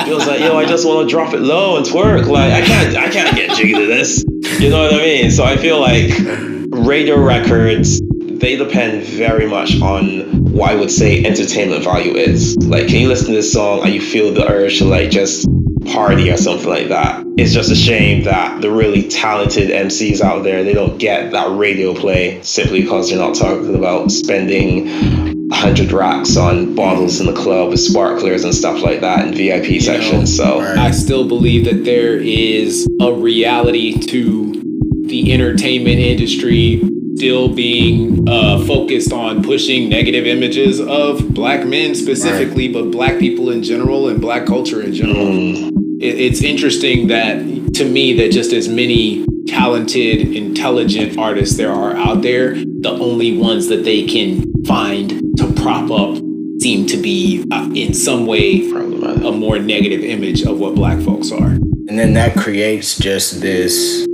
Was 0.07 0.27
like 0.27 0.41
yo 0.41 0.57
i 0.59 0.67
just 0.67 0.87
want 0.87 1.09
to 1.09 1.13
drop 1.13 1.33
it 1.33 1.41
low 1.41 1.79
and 1.79 1.87
twerk. 1.87 2.27
Like 2.27 2.53
i 2.53 2.61
can't 2.61 2.97
i 2.97 3.09
can't 3.09 3.35
get 3.35 3.57
jiggy 3.57 3.73
to 3.73 3.87
this. 3.87 4.23
You 4.61 4.69
know 4.69 4.83
what 4.83 4.93
i 4.93 4.99
mean? 4.99 5.31
So 5.31 5.45
i 5.45 5.57
feel 5.57 5.81
like 5.81 6.11
radio 6.87 7.19
records 7.19 8.01
they 8.01 8.57
depend 8.57 9.03
very 9.05 9.49
much 9.49 9.81
on 9.81 10.53
what 10.53 10.71
i 10.71 10.75
would 10.75 10.91
say 10.91 11.25
entertainment 11.25 11.83
value 11.83 12.13
is. 12.13 12.59
Like 12.59 12.89
can 12.89 13.01
you 13.01 13.09
listen 13.09 13.29
to 13.29 13.33
this 13.33 13.51
song 13.51 13.81
and 13.83 13.95
you 13.95 14.01
feel 14.03 14.35
the 14.35 14.47
urge 14.47 14.79
to 14.79 14.85
like 14.85 15.09
just 15.11 15.49
party 15.87 16.31
or 16.31 16.37
something 16.37 16.69
like 16.69 16.89
that 16.89 17.24
it's 17.37 17.53
just 17.53 17.71
a 17.71 17.77
shame 17.77 18.25
that 18.25 18.61
the 18.61 18.71
really 18.71 19.09
talented 19.09 19.71
mcs 19.71 20.21
out 20.21 20.45
there 20.45 20.63
they 20.63 20.73
don't 20.73 20.99
get 20.99 21.33
that 21.33 21.57
radio 21.57 21.95
play 21.95 22.41
simply 22.43 22.83
because 22.83 23.11
they're 23.11 23.19
not 23.19 23.35
talking 23.35 23.75
about 23.75 24.11
spending 24.11 24.87
100 25.49 25.93
racks 25.93 26.37
on 26.37 26.75
bottles 26.75 27.21
in 27.21 27.27
the 27.27 27.33
club 27.33 27.71
with 27.71 27.81
sparklers 27.81 28.45
and 28.45 28.55
stuff 28.55 28.83
like 28.83 29.01
that 29.01 29.27
in 29.27 29.35
vip 29.35 29.81
sections 29.83 30.35
so 30.37 30.61
right. 30.61 30.79
I 30.79 30.91
still 30.93 31.27
believe 31.27 31.65
that 31.65 31.85
there 31.85 32.17
is 32.17 32.89
a 33.01 33.13
reality 33.13 33.99
to 33.99 34.53
the 35.07 35.33
entertainment 35.33 35.99
industry 35.99 36.83
still 37.17 37.55
being 37.55 38.29
uh, 38.29 38.65
focused 38.67 39.13
on 39.13 39.43
pushing 39.43 39.89
negative 39.89 40.27
images 40.27 40.81
of 40.81 41.33
black 41.33 41.65
men 41.65 41.95
specifically, 41.95 42.67
but 42.73 42.91
black 42.91 43.21
people 43.21 43.51
in 43.51 43.63
general 43.63 44.09
and 44.09 44.21
black 44.21 44.47
culture 44.47 44.83
in 44.83 44.93
general. 44.93 45.29
It, 45.29 45.74
it's 46.05 46.43
interesting 46.43 47.07
that 47.09 47.39
to 47.75 47.89
me 47.89 48.13
that 48.15 48.31
just 48.31 48.53
as 48.53 48.69
many 48.69 49.25
talented, 49.47 50.35
intelligent 50.35 51.19
artists 51.19 51.57
there 51.57 51.73
are 51.73 51.97
out 51.97 52.21
there, 52.21 52.55
the 52.55 52.97
only 53.01 53.37
ones 53.39 53.69
that 53.69 53.85
they 53.85 54.05
can 54.05 54.45
find 54.65 55.11
to 55.39 55.53
prop 55.55 55.91
up 55.91 56.23
seem 56.61 56.87
to 56.87 56.99
be 56.99 57.45
uh, 57.51 57.71
in 57.75 57.95
some 57.95 58.27
way 58.27 58.69
a 58.71 59.33
more 59.33 59.59
negative 59.59 60.03
image 60.03 60.43
of 60.43 60.59
what 60.59 60.75
black 60.75 61.01
folks 61.03 61.33
are. 61.33 61.53
And 61.87 61.99
then 61.99 62.13
that 62.15 62.37
creates 62.37 62.99
just 62.99 63.41
this 63.41 64.07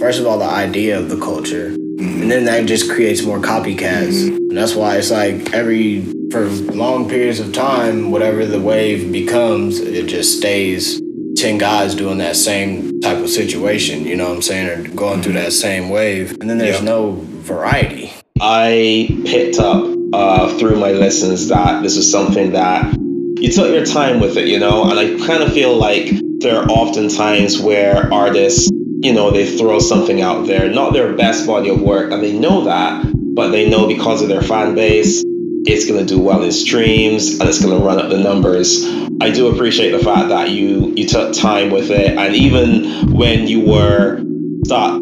first 0.00 0.20
of 0.20 0.26
all 0.26 0.38
the 0.38 0.44
idea 0.44 0.98
of 0.98 1.10
the 1.10 1.18
culture. 1.18 1.66
And 1.98 2.30
then 2.30 2.44
that 2.46 2.66
just 2.66 2.90
creates 2.90 3.22
more 3.22 3.40
copycats. 3.40 4.28
And 4.28 4.56
that's 4.56 4.74
why 4.74 4.96
it's 4.96 5.10
like 5.10 5.52
every 5.52 6.02
for 6.30 6.46
long 6.48 7.08
periods 7.08 7.40
of 7.40 7.52
time, 7.52 8.10
whatever 8.10 8.44
the 8.44 8.60
wave 8.60 9.12
becomes, 9.12 9.78
it 9.78 10.06
just 10.06 10.38
stays 10.38 11.00
10 11.46 11.58
guys 11.58 11.94
doing 11.94 12.18
that 12.18 12.34
same 12.34 13.00
type 13.00 13.18
of 13.18 13.28
situation, 13.30 14.04
you 14.04 14.16
know 14.16 14.26
what 14.30 14.34
I'm 14.34 14.42
saying? 14.42 14.68
Or 14.68 14.88
going 14.96 15.22
through 15.22 15.34
that 15.34 15.52
same 15.52 15.90
wave. 15.90 16.36
And 16.40 16.50
then 16.50 16.58
there's 16.58 16.80
Yeah. 16.80 16.86
no 16.86 17.20
variety. 17.22 18.12
I 18.40 19.08
picked 19.24 19.60
up 19.60 19.86
uh, 20.12 20.48
through 20.58 20.80
my 20.80 20.90
lessons 20.90 21.46
that 21.48 21.84
this 21.84 21.96
is 21.96 22.10
something 22.10 22.50
that 22.52 22.92
you 23.38 23.48
took 23.52 23.72
your 23.72 23.84
time 23.86 24.18
with 24.18 24.36
it, 24.36 24.48
you 24.48 24.58
know, 24.58 24.90
and 24.90 24.98
I 24.98 25.24
kind 25.24 25.44
of 25.44 25.52
feel 25.52 25.76
like 25.76 26.10
there 26.40 26.56
are 26.56 26.68
often 26.68 27.08
times 27.08 27.60
where 27.60 28.12
artists, 28.12 28.68
you 29.04 29.12
know, 29.12 29.30
they 29.30 29.46
throw 29.56 29.78
something 29.78 30.20
out 30.20 30.48
there, 30.48 30.68
not 30.68 30.94
their 30.94 31.12
best 31.12 31.46
body 31.46 31.68
of 31.68 31.80
work, 31.80 32.10
and 32.10 32.24
they 32.24 32.32
know 32.32 32.64
that, 32.64 33.04
but 33.36 33.50
they 33.50 33.68
know 33.70 33.86
because 33.86 34.20
of 34.20 34.28
their 34.28 34.42
fan 34.42 34.74
base, 34.74 35.22
it's 35.66 35.86
going 35.86 36.04
to 36.04 36.06
do 36.06 36.20
well 36.20 36.42
in 36.42 36.52
streams 36.52 37.38
and 37.38 37.48
it's 37.48 37.62
going 37.62 37.76
to 37.76 37.84
run 37.84 37.98
up 37.98 38.08
the 38.08 38.18
numbers. 38.18 38.84
I 39.20 39.30
do 39.30 39.48
appreciate 39.48 39.90
the 39.90 39.98
fact 39.98 40.28
that 40.28 40.50
you 40.50 40.92
you 40.96 41.06
took 41.06 41.34
time 41.34 41.70
with 41.70 41.90
it, 41.90 42.16
and 42.16 42.34
even 42.34 43.12
when 43.12 43.46
you 43.46 43.60
were 43.60 44.22
stuck 44.64 45.00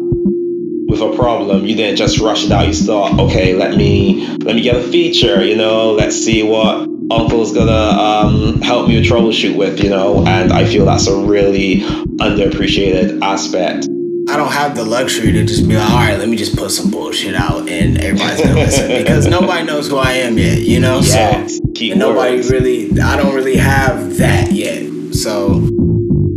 with 0.87 1.01
a 1.01 1.15
problem, 1.15 1.65
you 1.65 1.75
didn't 1.75 1.97
just 1.97 2.19
rush 2.19 2.45
it 2.45 2.51
out. 2.51 2.67
You 2.67 2.73
thought, 2.73 3.19
okay, 3.19 3.53
let 3.53 3.75
me 3.75 4.25
let 4.37 4.55
me 4.55 4.61
get 4.61 4.75
a 4.75 4.83
feature. 4.83 5.43
You 5.43 5.57
know, 5.57 5.91
let's 5.91 6.15
see 6.15 6.43
what 6.43 6.87
Uncle's 7.11 7.53
gonna 7.53 7.71
um, 7.71 8.61
help 8.61 8.87
me 8.87 9.03
troubleshoot 9.03 9.57
with. 9.57 9.83
You 9.83 9.89
know, 9.89 10.25
and 10.25 10.53
I 10.53 10.65
feel 10.65 10.85
that's 10.85 11.07
a 11.07 11.15
really 11.15 11.81
underappreciated 11.81 13.21
aspect 13.21 13.87
I 14.27 14.37
don't 14.37 14.51
have 14.51 14.75
the 14.75 14.83
luxury 14.83 15.31
to 15.31 15.43
just 15.45 15.67
be 15.67 15.75
like, 15.75 15.89
all 15.89 15.97
right, 15.97 16.17
let 16.17 16.27
me 16.27 16.35
just 16.35 16.55
put 16.57 16.71
some 16.71 16.89
bullshit 16.89 17.35
out 17.35 17.69
and 17.69 17.97
everybody's 18.01 18.41
gonna 18.41 18.55
listen 18.55 18.87
because 18.87 19.27
nobody 19.27 19.65
knows 19.65 19.87
who 19.87 19.97
I 19.97 20.13
am 20.13 20.37
yet, 20.37 20.59
you 20.59 20.79
know. 20.79 20.99
Yeah, 21.03 21.45
so 21.47 21.59
and 21.81 21.99
nobody 21.99 22.41
really, 22.49 22.99
I 22.99 23.17
don't 23.17 23.35
really 23.35 23.57
have 23.57 24.17
that 24.17 24.51
yet. 24.51 25.13
So 25.13 25.69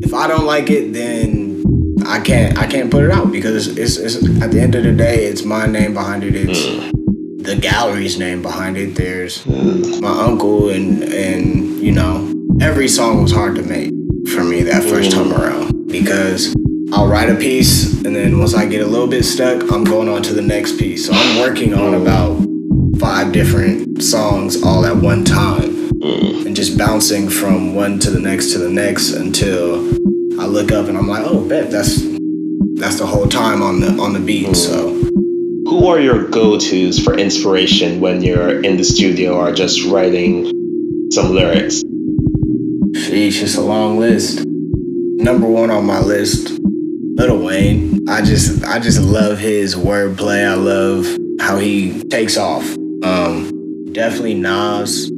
if 0.03 0.13
I 0.13 0.27
don't 0.29 0.45
like 0.45 0.71
it, 0.71 0.93
then 0.93 1.65
I 2.07 2.21
can't, 2.21 2.59
I 2.59 2.67
can't 2.67 2.91
put 2.91 3.05
it 3.05 3.11
out 3.11 3.33
because 3.33 3.69
it's, 3.69 3.97
it's, 3.97 4.17
it's 4.17 4.43
at 4.43 4.51
the 4.51 4.61
end 4.61 4.75
of 4.75 4.85
the 4.85 4.93
day, 4.93 5.25
it's 5.25 5.45
my 5.45 5.67
name 5.67 5.95
behind 5.95 6.25
it. 6.25 6.35
It's 6.35 6.61
mm. 6.61 7.43
the 7.43 7.57
gallery's 7.57 8.19
name 8.19 8.43
behind 8.43 8.77
it. 8.77 8.97
There's 8.97 9.45
mm. 9.45 10.01
my 10.01 10.25
uncle 10.25 10.69
and 10.69 11.03
and 11.05 11.79
you 11.81 11.93
know 11.93 12.35
every 12.61 12.89
song 12.89 13.23
was 13.23 13.33
hard 13.33 13.57
to 13.57 13.63
make 13.63 13.91
for 14.29 14.45
me 14.45 14.63
that 14.63 14.83
first 14.83 15.11
mm. 15.11 15.15
time 15.15 15.33
around 15.33 15.89
because 15.89 16.55
I'll 16.91 17.07
write 17.07 17.29
a 17.29 17.35
piece, 17.35 18.03
and 18.05 18.17
then 18.17 18.39
once 18.39 18.55
I 18.55 18.65
get 18.65 18.81
a 18.81 18.87
little 18.87 19.07
bit 19.07 19.23
stuck, 19.23 19.71
I'm 19.71 19.85
going 19.85 20.09
on 20.09 20.23
to 20.23 20.33
the 20.33 20.41
next 20.41 20.79
piece. 20.79 21.07
So 21.07 21.13
I'm 21.15 21.39
working 21.39 21.75
on 21.75 21.93
about 21.93 22.41
five 22.99 23.31
different 23.31 24.03
songs 24.03 24.63
all 24.63 24.87
at 24.87 24.97
one 24.97 25.23
time, 25.23 25.91
mm. 25.91 26.47
and 26.47 26.57
just 26.57 26.79
bouncing 26.79 27.29
from 27.29 27.75
one 27.75 27.99
to 28.01 28.11
the 28.11 28.19
next 28.19 28.53
to 28.53 28.59
the 28.59 28.71
next 28.71 29.13
until 29.13 29.87
I 30.41 30.47
look 30.47 30.73
up 30.73 30.89
and 30.89 30.97
I'm 30.97 31.07
like, 31.07 31.25
oh, 31.27 31.47
bet 31.47 31.71
that's 31.71 32.01
that's 32.77 32.99
the 32.99 33.07
whole 33.07 33.29
time 33.29 33.61
on 33.61 33.81
the 33.81 33.91
on 34.01 34.15
the 34.15 34.21
beat. 34.21 34.57
So. 34.57 34.95
Who 35.69 35.87
are 35.89 36.01
your 36.01 36.29
go-tos 36.29 36.99
for 36.99 37.19
inspiration 37.19 38.01
when 38.01 38.23
you're 38.23 38.63
in 38.65 38.79
the 38.79 38.85
studio 38.85 39.37
or 39.37 39.53
just 39.53 39.85
writing 39.85 40.47
some 41.13 41.35
lyrics? 41.35 41.83
Sheesh, 42.95 43.43
it's 43.43 43.57
a 43.57 43.61
long 43.61 43.99
list. 43.99 44.47
Number 44.47 45.47
one 45.47 45.71
on 45.71 45.85
my 45.85 46.01
list 46.01 46.59
Lil 47.19 47.43
Wayne. 47.43 48.09
I 48.09 48.23
just 48.23 48.65
I 48.65 48.79
just 48.79 49.01
love 49.01 49.39
his 49.39 49.75
wordplay. 49.75 50.49
I 50.49 50.55
love 50.55 51.05
how 51.41 51.59
he 51.59 52.05
takes 52.05 52.37
off. 52.37 52.65
Um, 53.03 53.91
definitely 53.93 54.35
Nas. 54.35 55.11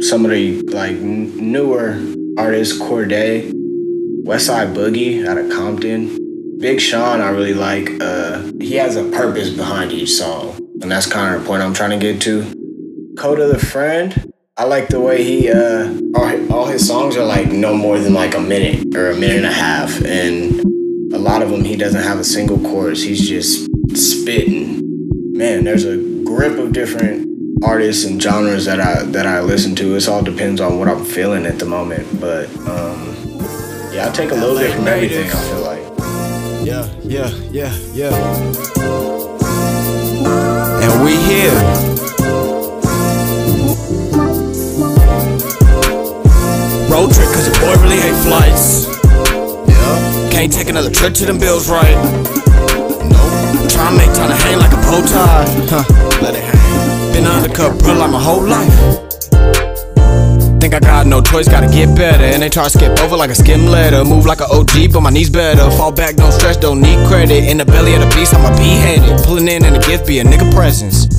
Some 0.00 0.24
of 0.24 0.32
the 0.32 0.60
like 0.62 0.96
newer 0.96 2.02
artists, 2.36 2.76
Cordae, 2.76 3.52
Westside 4.24 4.74
Boogie 4.74 5.24
out 5.24 5.38
of 5.38 5.48
Compton. 5.50 6.58
Big 6.58 6.80
Sean, 6.80 7.20
I 7.20 7.28
really 7.28 7.54
like. 7.54 7.90
Uh, 8.00 8.50
he 8.60 8.74
has 8.74 8.96
a 8.96 9.04
purpose 9.10 9.50
behind 9.50 9.92
each 9.92 10.10
song, 10.10 10.58
and 10.82 10.90
that's 10.90 11.06
kind 11.06 11.32
of 11.32 11.42
the 11.42 11.46
point 11.46 11.62
I'm 11.62 11.74
trying 11.74 11.90
to 11.90 11.98
get 11.98 12.20
to. 12.22 13.14
Kota 13.16 13.46
the 13.46 13.58
Friend, 13.58 14.32
I 14.56 14.64
like 14.64 14.88
the 14.88 15.00
way 15.00 15.22
he 15.22 15.48
uh 15.48 15.94
all, 16.16 16.52
all 16.52 16.66
his 16.66 16.86
songs 16.86 17.16
are 17.16 17.24
like 17.24 17.52
no 17.52 17.74
more 17.76 18.00
than 18.00 18.14
like 18.14 18.34
a 18.34 18.40
minute 18.40 18.96
or 18.96 19.10
a 19.10 19.14
minute 19.14 19.36
and 19.36 19.46
a 19.46 19.52
half, 19.52 20.02
and 20.04 20.75
lot 21.26 21.42
of 21.42 21.50
them 21.50 21.64
he 21.64 21.76
doesn't 21.76 22.02
have 22.02 22.20
a 22.20 22.24
single 22.24 22.58
chorus. 22.58 23.02
He's 23.02 23.28
just 23.28 23.66
spitting. 23.96 24.80
Man, 25.32 25.64
there's 25.64 25.84
a 25.84 25.96
grip 26.22 26.56
of 26.56 26.72
different 26.72 27.26
artists 27.64 28.04
and 28.04 28.22
genres 28.22 28.66
that 28.66 28.80
I 28.80 29.02
that 29.02 29.26
I 29.26 29.40
listen 29.40 29.74
to. 29.76 29.96
It 29.96 30.08
all 30.08 30.22
depends 30.22 30.60
on 30.60 30.78
what 30.78 30.88
I'm 30.88 31.04
feeling 31.04 31.44
at 31.44 31.58
the 31.58 31.66
moment. 31.66 32.20
But 32.20 32.48
um, 32.68 33.16
yeah, 33.92 34.08
I 34.08 34.12
take 34.14 34.30
a 34.30 34.34
little 34.34 34.56
bit 34.56 34.72
from 34.72 34.86
everything. 34.86 35.28
I 35.28 35.42
feel 35.48 35.62
like. 35.62 35.84
Yeah, 36.64 36.88
yeah, 37.02 37.28
yeah, 37.50 37.76
yeah. 37.92 38.14
And 40.82 41.04
we 41.04 41.16
here. 41.26 41.58
Road 46.88 47.12
trip, 47.12 47.28
cause 47.34 47.46
your 47.48 47.58
boy 47.60 47.82
really 47.82 48.00
hate 48.00 48.14
flights. 48.22 49.05
Can't 50.36 50.52
take 50.52 50.68
another 50.68 50.90
trip 50.90 51.14
to 51.14 51.24
them 51.24 51.38
bills 51.38 51.70
right. 51.70 51.96
Nope. 53.08 53.70
Try 53.72 53.88
to 53.88 53.96
make 53.96 54.12
time 54.12 54.28
to 54.28 54.36
hang 54.36 54.58
like 54.58 54.70
a 54.70 54.76
bow 54.84 55.00
tie. 55.00 55.46
Huh. 55.64 56.20
Let 56.20 56.34
it 56.36 56.44
hang. 56.44 57.12
Been 57.14 57.24
undercut, 57.24 57.78
bro, 57.78 57.94
like 57.94 58.10
my 58.10 58.20
whole 58.20 58.42
life. 58.44 59.00
Think 60.60 60.74
I 60.74 60.80
got 60.80 61.06
no 61.06 61.22
choice, 61.22 61.48
gotta 61.48 61.68
get 61.68 61.96
better. 61.96 62.22
And 62.22 62.42
they 62.42 62.50
try 62.50 62.64
to 62.64 62.70
skip 62.70 63.00
over 63.00 63.16
like 63.16 63.30
a 63.30 63.34
skim 63.34 63.64
letter. 63.64 64.04
Move 64.04 64.26
like 64.26 64.42
an 64.42 64.48
OG, 64.50 64.92
but 64.92 65.00
my 65.00 65.08
knees 65.08 65.30
better. 65.30 65.70
Fall 65.70 65.90
back, 65.90 66.16
don't 66.16 66.32
stretch, 66.32 66.60
don't 66.60 66.82
need 66.82 66.98
credit. 67.08 67.44
In 67.44 67.56
the 67.56 67.64
belly 67.64 67.94
of 67.94 68.00
the 68.00 68.14
beast, 68.14 68.34
I'm 68.34 68.44
a 68.44 68.54
beheaded. 68.58 69.24
Pulling 69.24 69.48
in 69.48 69.64
and 69.64 69.74
a 69.74 69.80
gift 69.80 70.06
be 70.06 70.18
a 70.18 70.24
nigga 70.24 70.52
presence. 70.52 71.15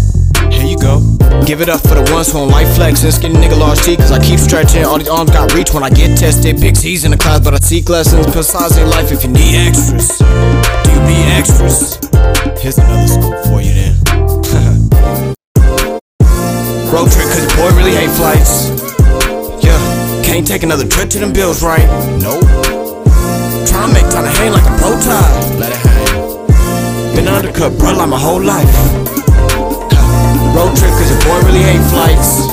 Here 0.57 0.65
you 0.65 0.77
go. 0.77 0.99
Give 1.45 1.61
it 1.61 1.69
up 1.69 1.81
for 1.81 1.93
the 1.93 2.01
ones 2.11 2.33
who 2.33 2.39
don't 2.39 2.49
like 2.49 2.65
flexing. 2.73 3.11
Skinny 3.11 3.35
nigga 3.35 3.59
lost 3.59 3.83
teeth, 3.85 3.99
cause 3.99 4.11
I 4.11 4.17
keep 4.17 4.39
stretching. 4.39 4.85
All 4.85 4.97
these 4.97 5.07
arms 5.07 5.29
got 5.29 5.53
reach 5.53 5.71
when 5.71 5.83
I 5.83 5.91
get 5.91 6.17
tested. 6.17 6.59
Big 6.59 6.75
C's 6.75 7.05
in 7.05 7.11
the 7.11 7.17
class, 7.17 7.41
but 7.41 7.53
I 7.53 7.57
seek 7.57 7.87
lessons. 7.89 8.25
Precise 8.33 8.75
in 8.77 8.89
life 8.89 9.11
if 9.11 9.23
you 9.23 9.29
need 9.29 9.53
extras. 9.53 10.17
Do 10.17 10.89
you 10.89 10.99
need 11.05 11.29
extras? 11.37 12.01
Here's 12.57 12.79
another 12.79 13.05
scoop 13.05 13.37
for 13.45 13.61
you 13.61 13.71
then. 13.77 13.93
Road 16.89 17.13
trip, 17.13 17.29
cause 17.29 17.45
your 17.45 17.53
boy 17.53 17.69
really 17.77 17.93
hate 17.93 18.09
flights. 18.17 18.73
Yeah, 19.61 19.77
can't 20.25 20.41
take 20.47 20.63
another 20.63 20.87
trip 20.87 21.11
to 21.11 21.19
them 21.19 21.33
bills, 21.33 21.61
right? 21.61 21.85
Nope. 22.17 22.41
Tryna 23.69 23.93
make 23.93 24.09
time 24.09 24.25
to 24.25 24.33
hang 24.33 24.51
like 24.51 24.65
a 24.65 24.73
bow 24.81 24.97
tie. 25.05 25.37
Let 25.61 25.69
it 25.69 25.77
hang. 25.85 27.13
Been 27.15 27.27
undercut, 27.27 27.77
bro, 27.77 27.93
like 27.93 28.09
my 28.09 28.17
whole 28.17 28.41
life. 28.41 28.73
Road 30.57 30.75
trip 30.75 30.89
cause 30.89 31.11
your 31.11 31.21
boy 31.21 31.37
really 31.45 31.61
hate 31.61 31.85
flights. 31.93 32.47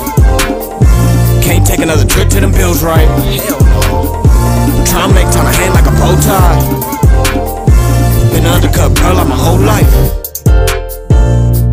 Can't 1.43 1.67
take 1.67 1.81
another 1.81 2.05
trip 2.05 2.29
to 2.29 2.41
them 2.41 2.53
bills 2.53 2.83
right. 2.85 3.09
Hell 3.41 3.59
no. 3.61 4.85
Try 4.85 5.07
make 5.07 5.31
time 5.33 5.47
to 5.49 5.57
hang 5.57 5.73
like 5.73 5.87
a 5.87 5.95
bow 5.97 6.15
tie. 6.21 6.61
Been 8.31 8.45
undercut, 8.45 8.95
bro, 8.95 9.15
like 9.15 9.29
my 9.29 9.37
whole 9.37 9.59
life. 9.59 10.24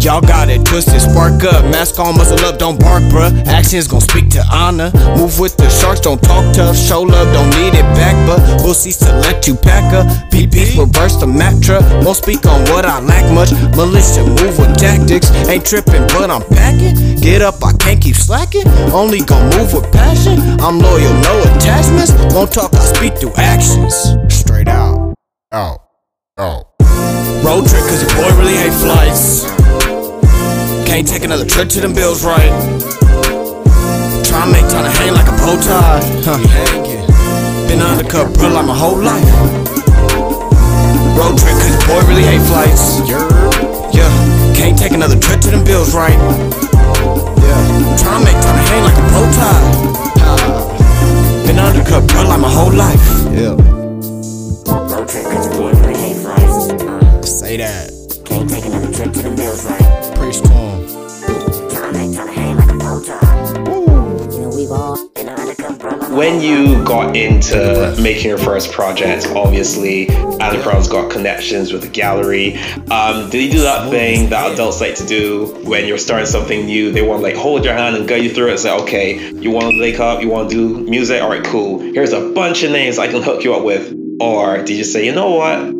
Y'all 0.02 0.20
got 0.20 0.50
it 0.50 0.66
twisted, 0.66 1.00
spark 1.00 1.44
up, 1.44 1.64
mask 1.66 2.00
on, 2.00 2.18
muscle 2.18 2.40
up, 2.48 2.58
don't 2.58 2.80
bark, 2.80 3.04
bruh. 3.04 3.30
Actions 3.46 3.88
gon' 3.88 4.02
speak 4.02 4.30
to 4.30 4.44
honor. 4.52 4.90
Move 5.16 5.40
with 5.40 5.56
the 5.58 5.70
sharks, 5.70 6.00
don't 6.00 6.20
talk 6.24 6.42
tough. 6.56 6.76
Show 6.76 7.04
love, 7.04 7.32
don't 7.32 7.52
need 7.62 7.78
it 7.78 7.86
back, 7.94 8.18
but 8.26 8.40
we'll 8.64 8.74
cease 8.74 8.98
to 8.98 9.14
let 9.20 9.46
you 9.46 9.54
pack 9.54 9.94
up. 9.94 10.08
PP's 10.32 10.76
reverse 10.76 11.18
the 11.18 11.28
matra. 11.28 11.80
Won't 12.04 12.18
speak 12.18 12.48
on 12.48 12.62
what 12.74 12.84
I 12.84 13.00
lack 13.00 13.32
much. 13.32 13.52
Militia 13.78 14.26
move 14.26 14.58
with 14.58 14.76
tactics. 14.76 15.30
Ain't 15.48 15.68
tripping, 15.68 16.02
but 16.08 16.32
I'm 16.32 16.42
packing. 16.50 17.22
Get 17.22 17.44
up, 17.44 17.64
I 17.64 17.72
can't 17.74 18.02
keep 18.02 18.16
slacking. 18.16 18.68
Only 18.90 19.20
gon' 19.22 19.56
move 19.56 19.72
with 19.72 19.92
passion. 19.92 20.40
I'm 20.62 20.80
loyal, 20.80 21.14
no 21.22 21.42
attachments. 21.54 22.12
Won't 22.34 22.52
talk, 22.52 22.74
I 22.74 22.86
speak 22.90 23.20
through 23.20 23.36
actions. 23.38 23.94
Straight 24.34 24.68
out. 24.68 25.14
Out. 25.52 25.78
Out. 26.40 26.66
Road 27.46 27.70
trip, 27.70 27.86
cause 27.86 28.02
your 28.02 28.12
boy 28.18 28.36
really 28.42 28.58
hate 28.58 28.74
flights. 28.74 29.46
Can't 30.92 31.08
take 31.08 31.24
another 31.24 31.46
trip 31.46 31.70
to 31.70 31.80
them 31.80 31.94
bills 31.94 32.26
right. 32.26 32.52
Try 34.28 34.44
to 34.44 34.52
make 34.52 34.68
time 34.68 34.84
to 34.84 34.92
hang 34.92 35.14
like 35.14 35.26
a 35.26 35.32
bow 35.40 35.56
tie. 35.56 36.02
Huh. 36.28 36.38
Been 37.70 37.80
undercut, 37.80 38.34
bro, 38.34 38.50
like 38.50 38.66
my 38.66 38.76
whole 38.76 39.00
life. 39.00 39.24
Road 41.16 41.40
trip, 41.40 41.56
cause 41.64 41.78
boy 41.88 42.04
really 42.12 42.24
hate 42.24 42.44
flights. 42.44 43.00
Yeah, 43.08 44.12
can't 44.54 44.78
take 44.78 44.92
another 44.92 45.18
trip 45.18 45.40
to 45.40 45.52
them 45.52 45.64
bills 45.64 45.96
right. 45.96 46.12
Yeah, 46.12 47.96
try 47.96 48.20
to 48.20 48.26
make 48.28 48.36
time 48.44 48.60
to 48.60 48.66
hang 48.68 48.84
like 48.84 48.98
a 49.00 49.06
bow 49.16 49.26
tie. 49.40 49.64
Been 51.48 51.58
undercut, 51.58 52.06
bro, 52.10 52.24
like 52.24 52.42
my 52.42 52.52
whole 52.52 52.74
life. 52.74 53.00
Yeah. 53.32 53.56
Road 54.68 55.08
trip, 55.08 55.24
cause 55.24 55.48
boy 55.56 55.72
really 55.72 55.98
hate 55.98 56.18
flights. 56.18 57.40
Say 57.40 57.56
that. 57.56 58.01
When 66.22 66.40
you 66.40 66.84
got 66.84 67.18
into 67.18 67.96
making 68.00 68.30
your 68.30 68.38
first 68.38 68.72
project, 68.72 69.26
obviously 69.36 70.06
Anacron's 70.40 70.88
got 70.88 71.10
connections 71.10 71.74
with 71.74 71.82
the 71.82 71.88
gallery. 71.88 72.58
Um, 72.92 73.32
did 73.32 73.42
he 73.42 73.50
do 73.50 73.62
that 73.62 73.90
thing 73.90 74.30
that 74.30 74.52
adults 74.52 74.80
like 74.80 74.94
to 74.98 75.08
do 75.08 75.48
when 75.64 75.88
you're 75.88 75.98
starting 75.98 76.28
something 76.28 76.68
new? 76.68 76.92
They 76.92 77.02
want 77.02 77.22
to 77.22 77.24
like 77.24 77.36
hold 77.36 77.66
your 77.66 77.74
hand 77.74 77.96
and 77.96 78.08
guide 78.08 78.24
you 78.24 78.30
through 78.30 78.50
it 78.50 78.52
and 78.52 78.60
say, 78.60 78.72
okay, 78.84 79.32
you 79.32 79.50
want 79.50 79.72
to 79.72 79.76
link 79.76 80.00
up, 80.00 80.22
you 80.22 80.30
want 80.30 80.52
to 80.52 80.56
do 80.56 80.88
music? 80.88 81.24
All 81.24 81.30
right, 81.32 81.44
cool. 81.44 81.80
Here's 81.80 82.14
a 82.14 82.30
bunch 82.30 82.62
of 82.62 82.72
names 82.72 83.00
I 83.00 83.08
can 83.08 83.24
hook 83.24 83.44
you 83.44 83.56
up 83.56 83.64
with. 83.64 83.92
Or 84.20 84.58
did 84.58 84.78
you 84.78 84.84
say, 84.84 85.04
you 85.04 85.16
know 85.16 85.32
what? 85.32 85.74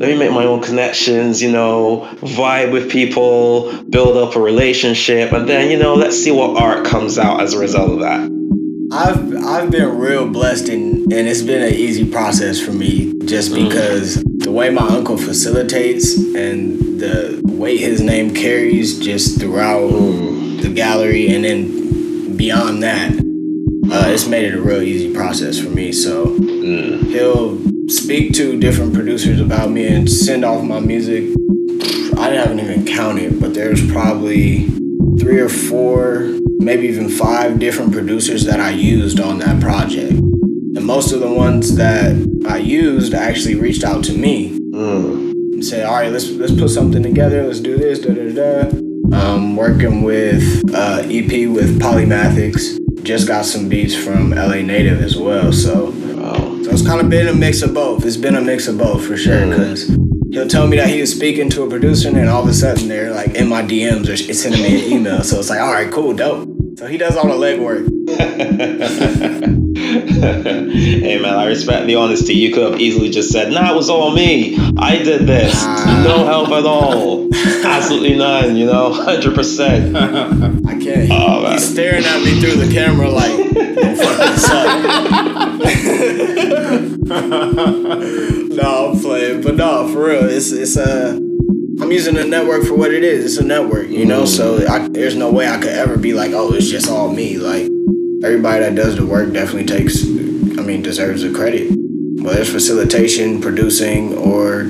let 0.00 0.08
me 0.08 0.18
make 0.18 0.32
my 0.32 0.46
own 0.46 0.62
connections, 0.62 1.40
you 1.42 1.52
know, 1.52 2.08
vibe 2.22 2.72
with 2.72 2.90
people, 2.90 3.70
build 3.84 4.16
up 4.16 4.34
a 4.34 4.40
relationship, 4.40 5.30
and 5.30 5.48
then, 5.48 5.70
you 5.70 5.78
know, 5.78 5.94
let's 5.94 6.16
see 6.16 6.32
what 6.32 6.60
art 6.60 6.86
comes 6.86 7.18
out 7.18 7.40
as 7.40 7.52
a 7.52 7.58
result 7.58 7.92
of 7.92 8.00
that. 8.00 8.39
I've 8.92 9.36
I've 9.44 9.70
been 9.70 9.98
real 9.98 10.28
blessed 10.28 10.68
and 10.68 11.12
and 11.12 11.28
it's 11.28 11.42
been 11.42 11.62
an 11.62 11.74
easy 11.74 12.04
process 12.10 12.60
for 12.60 12.72
me 12.72 13.12
just 13.24 13.52
Mm. 13.52 13.68
because 13.68 14.22
the 14.24 14.50
way 14.50 14.70
my 14.70 14.86
uncle 14.86 15.16
facilitates 15.16 16.16
and 16.16 16.78
the 17.00 17.40
weight 17.44 17.80
his 17.80 18.00
name 18.00 18.32
carries 18.34 18.98
just 18.98 19.38
throughout 19.38 19.90
Mm. 19.92 20.62
the 20.62 20.68
gallery 20.70 21.28
and 21.28 21.44
then 21.44 22.36
beyond 22.36 22.82
that, 22.82 23.12
uh, 23.92 24.08
it's 24.08 24.26
made 24.26 24.44
it 24.44 24.54
a 24.54 24.60
real 24.60 24.82
easy 24.82 25.10
process 25.12 25.58
for 25.58 25.70
me. 25.70 25.92
So 25.92 26.26
Mm. 26.40 27.10
he'll 27.12 27.58
speak 27.88 28.32
to 28.34 28.58
different 28.58 28.92
producers 28.94 29.40
about 29.40 29.70
me 29.70 29.84
and 29.86 30.08
send 30.10 30.44
off 30.44 30.64
my 30.64 30.80
music. 30.80 31.24
I 32.16 32.30
haven't 32.30 32.60
even 32.60 32.84
counted, 32.84 33.40
but 33.40 33.54
there's 33.54 33.84
probably 33.90 34.66
three 35.20 35.38
or 35.38 35.48
four, 35.48 36.28
maybe 36.58 36.86
even 36.88 37.08
five 37.08 37.58
different 37.58 37.92
producers 37.92 38.44
that 38.44 38.60
I 38.60 38.70
used 38.70 39.20
on 39.20 39.38
that 39.38 39.60
project. 39.60 40.12
And 40.12 40.84
most 40.84 41.12
of 41.12 41.20
the 41.20 41.32
ones 41.32 41.76
that 41.76 42.16
I 42.48 42.58
used 42.58 43.12
actually 43.14 43.54
reached 43.56 43.84
out 43.84 44.02
to 44.04 44.12
me 44.12 44.58
Mm. 44.72 45.32
and 45.54 45.64
said, 45.64 45.84
"All 45.86 45.94
right, 45.94 46.10
let's 46.12 46.30
let's 46.30 46.52
put 46.54 46.70
something 46.70 47.02
together. 47.02 47.44
Let's 47.46 47.60
do 47.60 47.76
this." 47.76 47.98
Da 47.98 48.12
da 48.14 48.32
da. 48.40 48.70
Um, 49.12 49.56
working 49.56 50.02
with 50.02 50.44
uh, 50.72 51.02
EP 51.10 51.46
with 51.48 51.80
Polymathics. 51.80 52.78
Just 53.02 53.26
got 53.26 53.44
some 53.44 53.68
beats 53.68 53.94
from 53.94 54.32
LA 54.32 54.62
Native 54.62 55.00
as 55.02 55.16
well. 55.16 55.52
So 55.52 55.92
Wow. 56.16 56.58
so 56.62 56.70
it's 56.70 56.86
kind 56.86 57.00
of 57.00 57.08
been 57.10 57.26
a 57.28 57.34
mix 57.34 57.62
of 57.62 57.74
both. 57.74 58.04
It's 58.06 58.16
been 58.16 58.36
a 58.36 58.40
mix 58.40 58.68
of 58.68 58.78
both 58.78 59.04
for 59.04 59.16
sure. 59.16 59.40
Mm. 59.42 59.50
Because 59.50 59.90
he'll 60.32 60.48
tell 60.48 60.66
me 60.66 60.76
that 60.76 60.88
he 60.88 61.00
was 61.00 61.14
speaking 61.14 61.50
to 61.50 61.62
a 61.64 61.68
producer, 61.68 62.08
and 62.08 62.16
then 62.16 62.28
all 62.28 62.42
of 62.42 62.48
a 62.48 62.54
sudden 62.54 62.88
they're 62.88 63.12
like 63.12 63.34
in 63.34 63.48
my 63.48 63.62
DMs 63.62 64.08
or 64.08 64.16
sending 64.16 64.62
me 64.62 64.86
an 64.86 64.92
email. 64.92 65.22
So 65.22 65.38
it's 65.38 65.50
like, 65.50 65.60
all 65.60 65.72
right, 65.72 65.90
cool, 65.90 66.14
dope. 66.14 66.48
So 66.78 66.86
he 66.86 66.96
does 66.96 67.16
all 67.16 67.26
the 67.26 67.34
legwork. 67.34 67.86
hey 70.20 71.20
man, 71.20 71.34
I 71.34 71.46
respect 71.46 71.86
the 71.86 71.96
honesty. 71.96 72.34
You 72.34 72.52
could 72.52 72.72
have 72.72 72.80
easily 72.80 73.10
just 73.10 73.30
said, 73.30 73.52
"Nah, 73.52 73.72
it 73.72 73.76
was 73.76 73.90
all 73.90 74.12
me. 74.14 74.56
I 74.78 74.96
did 75.02 75.26
this. 75.26 75.62
No 75.64 76.24
help 76.24 76.48
at 76.48 76.64
all. 76.64 77.28
Absolutely 77.64 78.16
none. 78.16 78.56
You 78.56 78.66
know, 78.66 78.92
hundred 78.92 79.34
percent." 79.34 79.96
I 79.96 80.78
can't. 80.78 81.10
Oh, 81.10 81.42
man. 81.42 81.52
he's 81.52 81.70
staring 81.70 82.04
at 82.04 82.22
me 82.22 82.40
through 82.40 82.56
the 82.56 82.72
camera 82.72 83.10
like, 83.10 83.49
don't 84.00 84.16
fuck 84.16 84.34
this 84.34 84.50
up. 84.50 84.66
no, 87.10 88.90
I'm 88.92 89.00
playing, 89.00 89.42
but 89.42 89.56
no, 89.56 89.88
for 89.92 90.06
real, 90.08 90.28
it's 90.28 90.52
it's 90.52 90.76
uh, 90.76 91.18
I'm 91.80 91.90
using 91.90 92.14
the 92.14 92.24
network 92.24 92.64
for 92.64 92.74
what 92.74 92.92
it 92.92 93.02
is. 93.04 93.24
It's 93.24 93.38
a 93.38 93.44
network, 93.44 93.88
you 93.88 94.04
know. 94.04 94.24
So 94.24 94.66
I, 94.68 94.88
there's 94.88 95.16
no 95.16 95.32
way 95.32 95.48
I 95.48 95.58
could 95.58 95.72
ever 95.72 95.96
be 95.96 96.12
like, 96.12 96.32
oh, 96.32 96.52
it's 96.52 96.68
just 96.68 96.88
all 96.90 97.12
me. 97.12 97.38
Like 97.38 97.70
everybody 98.22 98.60
that 98.60 98.74
does 98.74 98.96
the 98.96 99.06
work 99.06 99.32
definitely 99.32 99.66
takes, 99.66 100.04
I 100.04 100.62
mean, 100.62 100.82
deserves 100.82 101.22
the 101.22 101.32
credit. 101.32 101.70
Whether 102.22 102.42
it's 102.42 102.50
facilitation, 102.50 103.40
producing, 103.40 104.16
or 104.18 104.64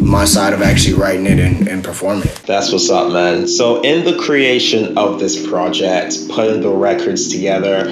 my 0.00 0.24
side 0.24 0.52
of 0.52 0.60
actually 0.60 0.94
writing 0.94 1.26
it 1.26 1.38
and, 1.38 1.66
and 1.68 1.82
performing 1.82 2.28
it. 2.28 2.42
That's 2.46 2.72
what's 2.72 2.90
up, 2.90 3.12
man. 3.12 3.46
So, 3.46 3.80
in 3.80 4.04
the 4.04 4.18
creation 4.22 4.98
of 4.98 5.18
this 5.18 5.48
project, 5.48 6.28
putting 6.28 6.60
the 6.60 6.70
records 6.70 7.28
together, 7.28 7.84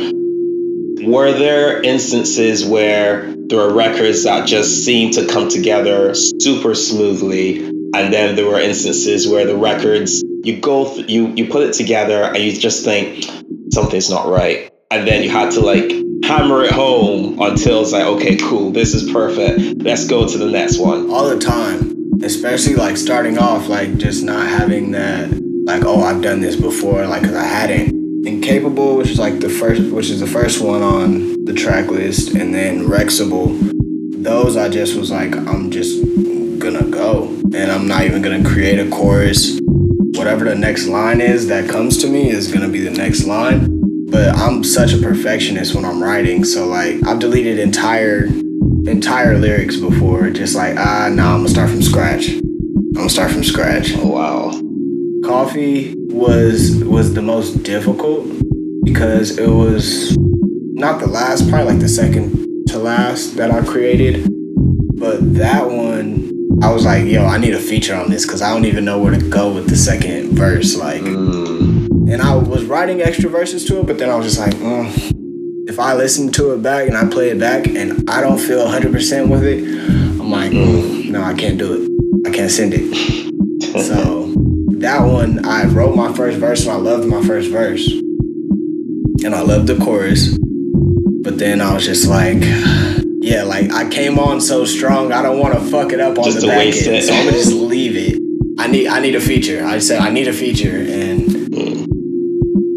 were 1.09 1.33
there 1.33 1.83
instances 1.83 2.65
where 2.65 3.35
there 3.49 3.59
were 3.59 3.75
records 3.75 4.25
that 4.25 4.47
just 4.47 4.85
seemed 4.85 5.15
to 5.15 5.27
come 5.27 5.49
together 5.49 6.15
super 6.15 6.75
smoothly, 6.75 7.67
and 7.67 8.13
then 8.13 8.37
there 8.37 8.47
were 8.47 8.61
instances 8.61 9.27
where 9.27 9.47
the 9.47 9.57
records 9.57 10.23
you 10.45 10.61
go 10.61 10.95
th- 10.95 11.09
you 11.09 11.29
you 11.29 11.49
put 11.49 11.63
it 11.69 11.73
together 11.75 12.23
and 12.23 12.39
you 12.39 12.53
just 12.53 12.85
think 12.85 13.25
something's 13.73 14.11
not 14.11 14.29
right, 14.29 14.71
and 14.91 15.07
then 15.07 15.23
you 15.23 15.31
had 15.31 15.53
to 15.53 15.61
like 15.61 15.91
hammer 16.25 16.65
it 16.65 16.73
home 16.73 17.41
until 17.41 17.83
it's 17.83 17.93
like 17.93 18.05
okay, 18.05 18.37
cool, 18.37 18.71
this 18.71 18.95
is 18.95 19.11
perfect. 19.11 19.83
Let's 19.83 20.07
go 20.07 20.29
to 20.29 20.39
the 20.39 20.51
next 20.51 20.79
one. 20.79 21.11
all 21.11 21.29
the 21.29 21.39
time 21.39 21.99
especially 22.23 22.75
like 22.75 22.97
starting 22.97 23.39
off 23.39 23.69
like 23.69 23.97
just 23.97 24.25
not 24.25 24.47
having 24.47 24.91
that 24.91 25.31
like 25.65 25.85
oh 25.85 26.03
i've 26.03 26.21
done 26.21 26.41
this 26.41 26.57
before 26.57 27.07
like 27.07 27.23
because 27.23 27.37
i 27.37 27.45
hadn't 27.45 27.98
incapable 28.29 28.97
which 28.97 29.11
is 29.11 29.19
like 29.19 29.41
the 29.41 29.49
first 29.49 29.81
which 29.93 30.11
is 30.11 30.21
the 30.21 30.27
first 30.27 30.61
one 30.61 30.83
on 30.83 31.45
the 31.45 31.53
track 31.53 31.89
list 31.89 32.35
and 32.35 32.55
then 32.55 32.87
rexable 32.87 33.57
those 34.23 34.57
i 34.57 34.69
just 34.69 34.97
was 34.97 35.11
like 35.11 35.35
i'm 35.37 35.71
just 35.71 36.01
gonna 36.59 36.85
go 36.85 37.29
and 37.55 37.71
i'm 37.73 37.87
not 37.89 38.03
even 38.03 38.23
gonna 38.23 38.45
create 38.49 38.79
a 38.79 38.91
chorus 38.91 39.59
whatever 40.15 40.45
the 40.45 40.55
next 40.55 40.87
line 40.87 41.21
is 41.21 41.47
that 41.47 41.69
comes 41.69 41.97
to 41.99 42.09
me 42.09 42.29
is 42.29 42.53
gonna 42.53 42.69
be 42.69 42.81
the 42.81 42.91
next 42.91 43.25
line 43.25 43.67
but 44.11 44.37
i'm 44.37 44.63
such 44.63 44.93
a 44.93 44.99
perfectionist 44.99 45.75
when 45.75 45.85
i'm 45.85 46.03
writing 46.03 46.45
so 46.45 46.67
like 46.67 46.97
i've 47.07 47.19
deleted 47.19 47.59
entire 47.59 48.27
entire 48.89 49.39
lyrics 49.39 49.77
before. 49.77 50.31
Just 50.31 50.55
like, 50.55 50.77
ah, 50.77 51.09
nah, 51.11 51.35
I'm 51.35 51.41
gonna 51.41 51.49
start 51.49 51.71
from 51.71 51.83
scratch. 51.83 52.29
I'm 52.29 52.93
gonna 52.95 53.09
start 53.09 53.31
from 53.31 53.45
scratch. 53.45 53.93
Oh 53.97 54.09
wow. 54.09 54.68
Coffee 55.29 55.95
was 56.09 56.83
was 56.85 57.13
the 57.13 57.21
most 57.21 57.63
difficult 57.63 58.27
because 58.83 59.37
it 59.39 59.51
was 59.51 60.17
not 60.73 61.01
the 61.01 61.07
last, 61.07 61.47
probably 61.51 61.73
like 61.73 61.81
the 61.81 61.89
second 61.89 62.47
to 62.69 62.79
last 62.79 63.37
that 63.37 63.51
I 63.51 63.63
created. 63.63 64.27
But 64.95 65.35
that 65.35 65.69
one, 65.69 66.31
I 66.63 66.73
was 66.73 66.87
like, 66.87 67.05
yo, 67.05 67.27
I 67.27 67.37
need 67.37 67.53
a 67.53 67.61
feature 67.61 67.95
on 67.95 68.09
this 68.09 68.25
because 68.25 68.41
I 68.41 68.55
don't 68.55 68.65
even 68.65 68.87
know 68.87 68.99
where 68.99 69.15
to 69.15 69.29
go 69.29 69.53
with 69.53 69.69
the 69.69 69.77
second 69.77 70.31
verse. 70.33 70.77
Like, 70.77 71.03
Mm. 71.03 72.11
and 72.11 72.23
I 72.23 72.35
was 72.35 72.65
writing 72.65 73.03
extra 73.03 73.29
verses 73.29 73.67
to 73.67 73.81
it, 73.81 73.87
but 73.87 73.99
then 73.99 74.09
I 74.09 74.17
was 74.17 74.25
just 74.25 74.39
like, 74.39 74.55
mm, 74.55 75.13
if 75.69 75.79
I 75.79 75.93
listen 75.93 76.33
to 76.33 76.53
it 76.55 76.63
back 76.63 76.89
and 76.89 76.97
I 76.97 77.05
play 77.07 77.29
it 77.29 77.39
back 77.39 77.67
and 77.67 78.09
I 78.09 78.23
don't 78.23 78.39
feel 78.39 78.67
100% 78.67 79.29
with 79.29 79.45
it, 79.45 79.63
I'm 80.19 80.31
like, 80.31 80.53
mm, 80.53 81.11
no, 81.11 81.23
I 81.23 81.35
can't 81.35 81.59
do 81.59 81.75
it. 81.75 82.27
I 82.27 82.31
can't 82.35 82.51
send 82.51 82.73
it. 82.75 82.89
so 83.85 84.33
that 84.81 85.01
one, 85.03 85.45
I 85.45 85.65
wrote 85.67 85.95
my 85.97 86.13
first 86.13 86.39
verse 86.39 86.63
and 86.63 86.71
I 86.73 86.77
loved 86.77 87.07
my 87.09 87.23
first 87.27 87.51
verse. 87.51 87.87
And 89.25 89.35
I 89.35 89.41
loved 89.41 89.67
the 89.67 89.77
chorus. 89.85 90.37
But 91.23 91.39
then 91.39 91.61
I 91.61 91.75
was 91.75 91.85
just 91.85 92.07
like, 92.07 92.39
yeah, 93.21 93.43
like 93.43 93.73
I 93.73 93.89
came 93.91 94.19
on 94.19 94.41
so 94.41 94.65
strong, 94.65 95.13
I 95.13 95.23
don't 95.23 95.39
want 95.39 95.55
to 95.55 95.61
fuck 95.61 95.93
it 95.93 96.01
up 96.01 96.17
on 96.19 96.25
Just 96.25 96.41
the 96.41 96.47
back 96.47 96.67
end. 96.67 96.75
it. 96.77 97.05
So 97.05 97.13
I'm 97.13 97.25
gonna 97.27 97.37
just 97.37 97.53
leave 97.53 97.97
it. 97.97 98.23
I 98.61 98.67
need 98.69 98.87
I 98.89 99.01
need 99.01 99.15
a 99.15 99.21
feature. 99.21 99.65
I 99.65 99.79
said 99.81 100.01
I 100.01 100.11
need 100.11 100.29
a 100.29 100.33
feature 100.33 100.77
and 100.77 101.29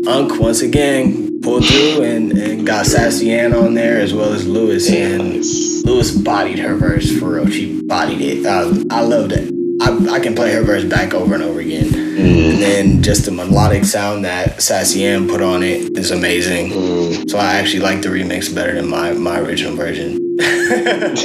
Unc 0.08 0.40
once 0.40 0.62
again 0.62 1.40
pulled 1.42 1.66
through 1.66 2.04
and, 2.04 2.32
and 2.38 2.68
got 2.68 2.86
SassyAn 2.86 3.60
on 3.60 3.74
there 3.76 4.00
as 4.00 4.14
well 4.14 4.34
as 4.34 4.48
Lewis 4.48 4.90
and 4.92 5.36
Nice. 5.36 5.84
Lewis 5.86 6.12
bodied 6.16 6.60
her 6.60 6.76
verse 6.76 7.10
for 7.18 7.36
real. 7.36 7.48
She 7.50 7.82
bodied 7.84 8.22
it. 8.22 8.46
Uh, 8.46 8.84
I 8.92 9.02
loved 9.02 9.32
it. 9.32 9.52
I, 9.82 9.98
I 10.12 10.20
can 10.20 10.36
play 10.36 10.54
her 10.54 10.62
verse 10.62 10.84
back 10.84 11.16
over 11.16 11.34
and 11.34 11.44
over 11.44 11.60
again. 11.60 11.88
Mm. 11.88 12.52
And 12.52 12.62
then 12.62 13.02
just 13.02 13.26
the 13.26 13.32
melodic 13.32 13.84
sound 13.84 14.26
that 14.26 14.58
SassyAn 14.58 15.28
put 15.28 15.42
on 15.42 15.64
it 15.64 15.98
is 15.98 16.12
amazing. 16.12 16.70
Mm. 16.70 17.28
So 17.30 17.40
I 17.40 17.56
actually 17.56 17.80
like 17.80 18.04
the 18.04 18.10
remix 18.10 18.54
better 18.54 18.76
than 18.76 18.88
my, 18.88 19.14
my 19.14 19.40
original 19.40 19.76
version. 19.76 20.20
hey, 20.40 21.18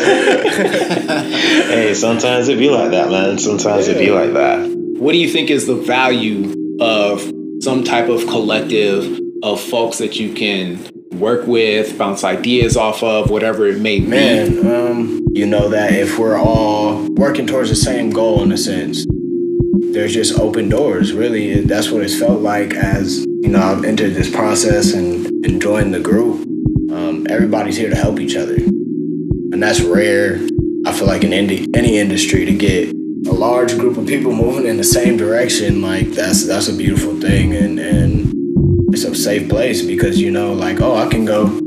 sometimes 1.95 2.49
it 2.49 2.59
be 2.59 2.71
like 2.71 2.93
that, 2.93 3.11
man. 3.11 3.37
Sometimes 3.39 3.89
it 3.89 3.99
be 3.99 4.11
like 4.11 4.33
that. 4.33 4.71
What 4.99 5.13
do 5.13 5.19
you 5.19 5.29
think 5.29 5.51
is 5.51 5.67
the 5.67 5.77
value 5.77 6.79
of 6.81 7.31
some 7.61 7.85
type 7.85 8.09
of 8.09 8.27
collective 8.27 9.21
of 9.43 9.61
folks 9.61 9.99
that 9.99 10.19
you 10.19 10.33
can 10.33 10.79
work 11.13 11.47
with, 11.47 11.99
bounce 11.99 12.25
ideas 12.25 12.77
off 12.77 13.03
of, 13.03 13.29
whatever 13.29 13.67
it 13.67 13.81
may 13.81 14.01
be? 14.01 14.07
Man, 14.07 14.67
um, 14.67 15.26
you 15.37 15.45
know 15.45 15.69
that 15.69 15.93
if 15.93 16.19
we're 16.19 16.39
all 16.39 17.07
working 17.11 17.47
towards 17.47 17.69
the 17.69 17.77
same 17.77 18.09
goal 18.09 18.43
in 18.43 18.53
a 18.53 18.57
sense, 18.57 19.05
there's 19.93 20.15
just 20.15 20.41
open 20.41 20.71
doors. 20.71 21.13
Really, 21.13 21.61
that's 21.61 21.91
what 21.91 22.03
it's 22.03 22.19
felt 22.19 22.41
like 22.41 22.73
as 22.73 23.19
you 23.43 23.51
know 23.51 23.61
I've 23.61 23.85
entered 23.85 24.15
this 24.15 24.35
process 24.35 24.95
and, 24.95 25.27
and 25.45 25.61
joined 25.61 25.93
the 25.93 26.01
group. 26.01 26.41
Um, 26.91 27.27
everybody's 27.29 27.77
here 27.77 27.91
to 27.91 27.97
help 27.97 28.19
each 28.19 28.35
other, 28.35 28.55
and 28.55 29.63
that's 29.63 29.83
rare. 29.83 30.41
I 30.87 30.93
feel 30.95 31.07
like 31.07 31.23
in 31.23 31.35
indi- 31.35 31.69
any 31.75 31.99
industry 31.99 32.47
to 32.47 32.57
get 32.57 32.95
a 33.29 33.35
large 33.35 33.77
group 33.77 33.99
of 33.99 34.07
people 34.07 34.33
moving 34.33 34.65
in 34.65 34.79
the 34.79 34.85
same 34.85 35.19
direction, 35.19 35.83
like 35.83 36.13
that's 36.13 36.47
that's 36.47 36.69
a 36.69 36.75
beautiful 36.75 37.21
thing, 37.21 37.55
and 37.55 37.79
and 37.79 38.33
it's 38.95 39.05
a 39.05 39.15
safe 39.15 39.51
place 39.51 39.85
because 39.85 40.19
you 40.19 40.31
know, 40.31 40.55
like 40.55 40.81
oh, 40.81 40.97
I 40.97 41.09
can 41.09 41.27
go 41.27 41.61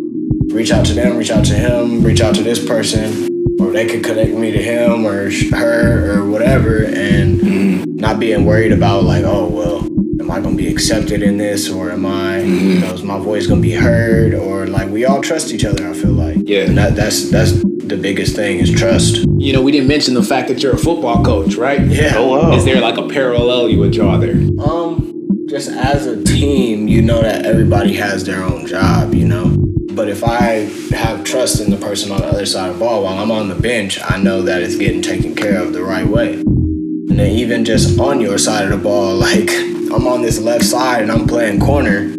reach 0.51 0.71
out 0.71 0.87
to 0.87 0.95
them, 0.95 1.17
reach 1.17 1.29
out 1.29 1.45
to 1.45 1.53
him, 1.53 2.01
reach 2.01 2.21
out 2.21 2.33
to 2.33 2.41
this 2.41 2.65
person, 2.65 3.28
or 3.59 3.71
they 3.71 3.85
could 3.85 4.03
connect 4.03 4.31
me 4.33 4.51
to 4.51 4.61
him 4.61 5.05
or 5.05 5.29
her 5.51 6.19
or 6.19 6.29
whatever, 6.29 6.83
and 6.83 7.85
not 7.95 8.19
being 8.19 8.45
worried 8.45 8.71
about 8.71 9.03
like, 9.03 9.23
oh 9.25 9.47
well, 9.47 9.85
am 10.21 10.31
I 10.31 10.39
gonna 10.39 10.55
be 10.55 10.67
accepted 10.69 11.21
in 11.23 11.37
this, 11.37 11.69
or 11.69 11.91
am 11.91 12.05
I, 12.05 12.41
you 12.41 12.79
know, 12.79 12.93
is 12.93 13.03
my 13.03 13.19
voice 13.19 13.47
gonna 13.47 13.61
be 13.61 13.73
heard, 13.73 14.33
or 14.33 14.67
like 14.67 14.89
we 14.89 15.05
all 15.05 15.21
trust 15.21 15.51
each 15.51 15.65
other. 15.65 15.87
I 15.87 15.93
feel 15.93 16.11
like, 16.11 16.37
Yeah. 16.45 16.61
and 16.63 16.77
that, 16.77 16.95
that's 16.95 17.29
that's 17.29 17.53
the 17.61 17.97
biggest 17.97 18.35
thing 18.35 18.59
is 18.59 18.71
trust. 18.71 19.25
You 19.39 19.51
know, 19.53 19.61
we 19.61 19.71
didn't 19.71 19.87
mention 19.87 20.13
the 20.13 20.21
fact 20.23 20.47
that 20.49 20.61
you're 20.61 20.73
a 20.75 20.77
football 20.77 21.23
coach, 21.25 21.55
right? 21.55 21.81
Yeah. 21.87 22.13
Oh 22.17 22.27
wow. 22.29 22.51
Is 22.53 22.63
there 22.65 22.79
like 22.79 22.97
a 22.97 23.07
parallel 23.07 23.67
you 23.69 23.79
would 23.79 23.91
draw 23.91 24.17
there? 24.17 24.35
Um, 24.63 25.45
just 25.49 25.69
as 25.69 26.05
a 26.05 26.23
team, 26.23 26.87
you 26.87 27.01
know 27.01 27.21
that 27.23 27.45
everybody 27.45 27.93
has 27.95 28.23
their 28.23 28.43
own 28.43 28.67
job, 28.67 29.15
you 29.15 29.27
know. 29.27 29.55
But 29.99 30.07
if 30.07 30.23
I 30.23 30.69
have 30.95 31.25
trust 31.25 31.59
in 31.59 31.71
the 31.71 31.75
person 31.75 32.13
on 32.13 32.21
the 32.21 32.27
other 32.27 32.45
side 32.45 32.69
of 32.69 32.75
the 32.75 32.85
ball 32.85 33.03
while 33.03 33.17
I'm 33.17 33.31
on 33.31 33.49
the 33.49 33.55
bench, 33.55 33.99
I 34.01 34.15
know 34.15 34.41
that 34.43 34.61
it's 34.61 34.77
getting 34.77 35.01
taken 35.01 35.35
care 35.35 35.61
of 35.61 35.73
the 35.73 35.83
right 35.83 36.07
way. 36.07 36.35
And 36.35 37.19
then 37.19 37.31
even 37.31 37.65
just 37.65 37.99
on 37.99 38.21
your 38.21 38.37
side 38.37 38.63
of 38.63 38.69
the 38.69 38.77
ball, 38.77 39.15
like 39.17 39.49
I'm 39.49 40.07
on 40.07 40.21
this 40.21 40.39
left 40.39 40.63
side 40.63 41.01
and 41.01 41.11
I'm 41.11 41.27
playing 41.27 41.59
corner 41.59 42.15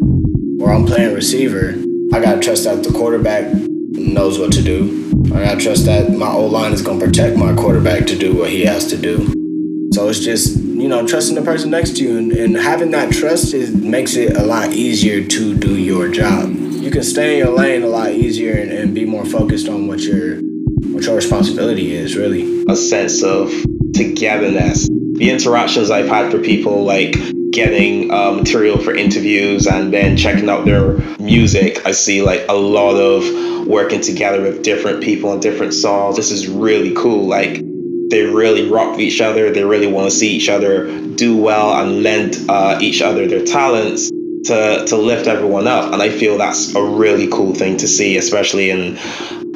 or 0.60 0.74
I'm 0.74 0.84
playing 0.84 1.14
receiver, 1.14 1.74
I 2.12 2.20
gotta 2.20 2.38
trust 2.38 2.64
that 2.64 2.84
the 2.84 2.90
quarterback 2.90 3.50
knows 3.92 4.38
what 4.38 4.52
to 4.52 4.62
do. 4.62 5.10
I 5.34 5.42
gotta 5.42 5.58
trust 5.58 5.86
that 5.86 6.12
my 6.12 6.30
O 6.30 6.44
line 6.44 6.74
is 6.74 6.82
gonna 6.82 7.02
protect 7.02 7.38
my 7.38 7.54
quarterback 7.54 8.04
to 8.08 8.18
do 8.18 8.36
what 8.36 8.50
he 8.50 8.66
has 8.66 8.88
to 8.88 8.98
do. 8.98 9.26
So 9.94 10.06
it's 10.10 10.20
just, 10.20 10.54
you 10.58 10.86
know, 10.86 11.06
trusting 11.06 11.34
the 11.34 11.40
person 11.40 11.70
next 11.70 11.96
to 11.96 12.04
you 12.04 12.18
and, 12.18 12.30
and 12.30 12.56
having 12.56 12.90
that 12.90 13.10
trust 13.10 13.54
is, 13.54 13.74
makes 13.74 14.16
it 14.16 14.36
a 14.36 14.42
lot 14.42 14.74
easier 14.74 15.26
to 15.26 15.56
do 15.56 15.78
your 15.78 16.10
job. 16.10 16.59
You 16.90 16.94
can 16.94 17.04
stay 17.04 17.38
in 17.38 17.46
your 17.46 17.56
lane 17.56 17.84
a 17.84 17.86
lot 17.86 18.10
easier 18.10 18.58
and, 18.58 18.72
and 18.72 18.92
be 18.92 19.04
more 19.04 19.24
focused 19.24 19.68
on 19.68 19.86
what 19.86 20.00
your 20.00 20.38
what 20.90 21.04
your 21.04 21.14
responsibility 21.14 21.94
is, 21.94 22.16
really. 22.16 22.64
a 22.68 22.74
sense 22.74 23.22
of 23.22 23.52
togetherness. 23.94 24.88
The 24.88 25.30
interactions 25.30 25.92
I've 25.92 26.08
had 26.08 26.32
for 26.32 26.40
people 26.40 26.82
like 26.82 27.14
getting 27.52 28.10
uh, 28.10 28.32
material 28.32 28.76
for 28.76 28.92
interviews 28.92 29.68
and 29.68 29.94
then 29.94 30.16
checking 30.16 30.50
out 30.50 30.64
their 30.64 30.94
music, 31.20 31.86
I 31.86 31.92
see 31.92 32.22
like 32.22 32.46
a 32.48 32.54
lot 32.54 32.96
of 32.96 33.68
working 33.68 34.00
together 34.00 34.42
with 34.42 34.64
different 34.64 35.00
people 35.00 35.32
and 35.32 35.40
different 35.40 35.74
songs. 35.74 36.16
This 36.16 36.32
is 36.32 36.48
really 36.48 36.92
cool. 36.96 37.28
Like 37.28 37.62
they 38.10 38.24
really 38.24 38.68
rock 38.68 38.98
each 38.98 39.20
other. 39.20 39.52
They 39.52 39.62
really 39.62 39.86
want 39.86 40.10
to 40.10 40.16
see 40.16 40.32
each 40.32 40.48
other 40.48 40.90
do 41.14 41.36
well 41.36 41.72
and 41.72 42.02
lend 42.02 42.36
uh, 42.48 42.78
each 42.80 43.00
other 43.00 43.28
their 43.28 43.44
talents 43.44 44.10
to 44.44 44.84
to 44.86 44.96
lift 44.96 45.26
everyone 45.26 45.66
up. 45.66 45.92
And 45.92 46.02
I 46.02 46.10
feel 46.10 46.38
that's 46.38 46.74
a 46.74 46.82
really 46.82 47.28
cool 47.28 47.54
thing 47.54 47.76
to 47.78 47.88
see, 47.88 48.16
especially 48.16 48.70
in 48.70 48.98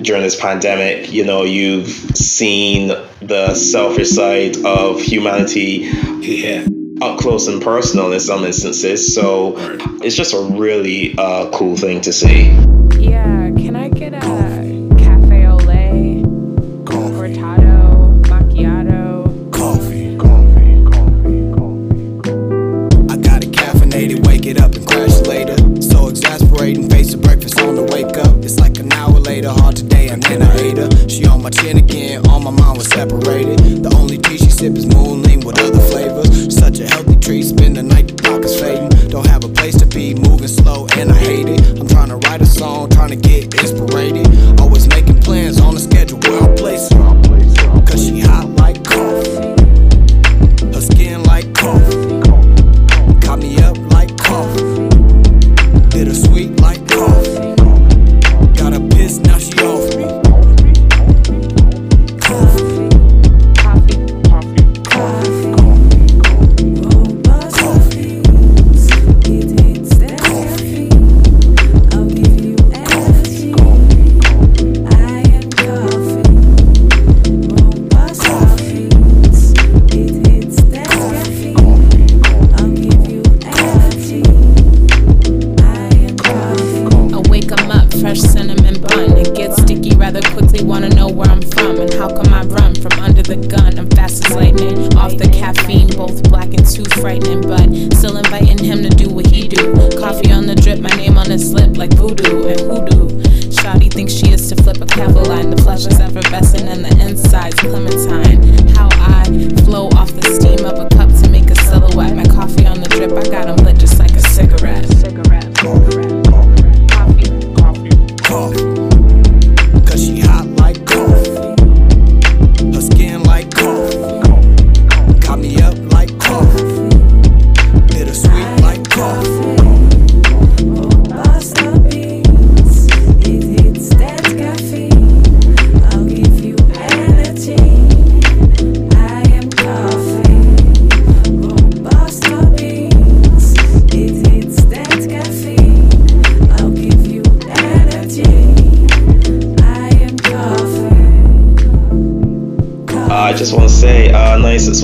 during 0.02 0.22
this 0.22 0.38
pandemic. 0.38 1.12
You 1.12 1.24
know, 1.24 1.44
you've 1.44 1.88
seen 1.88 2.88
the 3.20 3.54
selfish 3.54 4.10
side 4.10 4.56
of 4.64 5.00
humanity 5.00 5.88
Yeah. 6.20 6.66
up 7.00 7.18
close 7.18 7.48
and 7.48 7.60
personal 7.62 8.12
in 8.12 8.20
some 8.20 8.44
instances. 8.44 9.14
So 9.14 9.54
it's 10.02 10.16
just 10.16 10.34
a 10.34 10.40
really 10.40 11.14
uh, 11.18 11.50
cool 11.50 11.76
thing 11.76 12.00
to 12.02 12.12
see. 12.12 12.73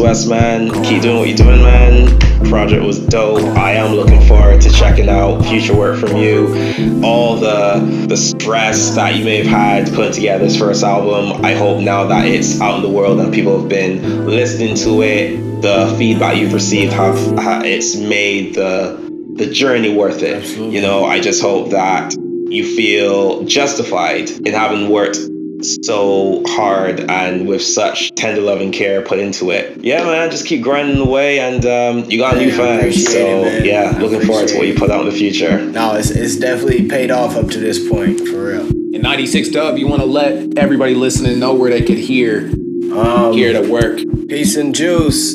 West, 0.00 0.28
man. 0.28 0.70
Keep 0.84 1.02
doing 1.02 1.18
what 1.18 1.28
you're 1.28 1.36
doing, 1.36 1.62
man. 1.62 2.18
Project 2.48 2.82
was 2.82 2.98
dope. 2.98 3.42
I 3.56 3.72
am 3.72 3.94
looking 3.94 4.20
forward 4.26 4.60
to 4.62 4.70
checking 4.70 5.08
out 5.08 5.44
future 5.44 5.76
work 5.76 5.98
from 6.00 6.16
you. 6.16 7.02
All 7.04 7.36
the 7.36 8.06
the 8.08 8.16
stress 8.16 8.94
that 8.94 9.14
you 9.16 9.24
may 9.24 9.38
have 9.38 9.46
had 9.46 9.94
putting 9.94 10.12
together 10.12 10.44
this 10.44 10.58
first 10.58 10.82
album. 10.82 11.44
I 11.44 11.54
hope 11.54 11.82
now 11.82 12.04
that 12.06 12.26
it's 12.26 12.60
out 12.60 12.76
in 12.76 12.82
the 12.82 12.88
world 12.88 13.20
and 13.20 13.32
people 13.32 13.60
have 13.60 13.68
been 13.68 14.26
listening 14.26 14.74
to 14.76 15.02
it, 15.02 15.62
the 15.62 15.94
feedback 15.98 16.38
you've 16.38 16.54
received 16.54 16.92
have, 16.94 17.16
ha 17.38 17.60
it's 17.64 17.94
made 17.96 18.54
the 18.54 18.98
the 19.34 19.46
journey 19.50 19.94
worth 19.94 20.22
it. 20.22 20.36
Absolutely. 20.36 20.76
You 20.76 20.82
know, 20.82 21.04
I 21.04 21.20
just 21.20 21.42
hope 21.42 21.70
that 21.70 22.14
you 22.48 22.64
feel 22.74 23.44
justified 23.44 24.30
in 24.30 24.54
having 24.54 24.88
worked 24.88 25.18
so 25.64 26.42
hard 26.46 27.00
and 27.10 27.46
with 27.48 27.62
such 27.62 28.12
tender 28.14 28.40
love 28.40 28.60
and 28.60 28.72
care 28.72 29.02
put 29.02 29.18
into 29.18 29.50
it. 29.50 29.82
Yeah, 29.84 30.04
man, 30.04 30.30
just 30.30 30.46
keep 30.46 30.62
grinding 30.62 30.98
away, 30.98 31.40
and 31.40 31.64
um, 31.66 32.04
you 32.10 32.18
got 32.18 32.36
new 32.36 32.46
Yeah, 32.48 32.54
I 32.54 32.56
fans. 32.80 33.04
So 33.06 33.44
it, 33.44 33.64
yeah, 33.66 33.92
I 33.94 33.98
looking 33.98 34.20
forward 34.26 34.48
to 34.48 34.56
what 34.58 34.66
you 34.66 34.74
put 34.74 34.90
out 34.90 35.00
in 35.06 35.10
the 35.10 35.16
future. 35.16 35.60
No, 35.66 35.94
it's, 35.94 36.10
it's 36.10 36.36
definitely 36.36 36.86
paid 36.88 37.10
off 37.10 37.36
up 37.36 37.48
to 37.50 37.58
this 37.58 37.78
point, 37.88 38.20
for 38.28 38.46
real. 38.48 38.66
In 38.94 39.02
96 39.02 39.48
Dub, 39.50 39.78
you 39.78 39.86
want 39.86 40.00
to 40.02 40.06
let 40.06 40.58
everybody 40.58 40.94
listening 40.94 41.38
know 41.38 41.54
where 41.54 41.70
they 41.70 41.82
could 41.82 41.98
hear 41.98 42.50
Um, 42.92 43.32
hear 43.32 43.52
the 43.52 43.62
work. 43.70 44.00
Peace 44.28 44.56
and 44.56 44.74
Juice, 44.74 45.34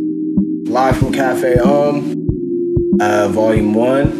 live 0.68 0.98
from 0.98 1.14
Cafe 1.14 1.58
Om, 1.60 2.14
uh, 3.00 3.28
Volume 3.30 3.74
1. 3.74 4.20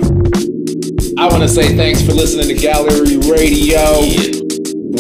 I 1.18 1.28
want 1.28 1.42
to 1.42 1.48
say 1.48 1.76
thanks 1.76 2.02
for 2.02 2.12
listening 2.12 2.48
to 2.48 2.55
Gallery 2.55 3.16
Radio. 3.18 4.00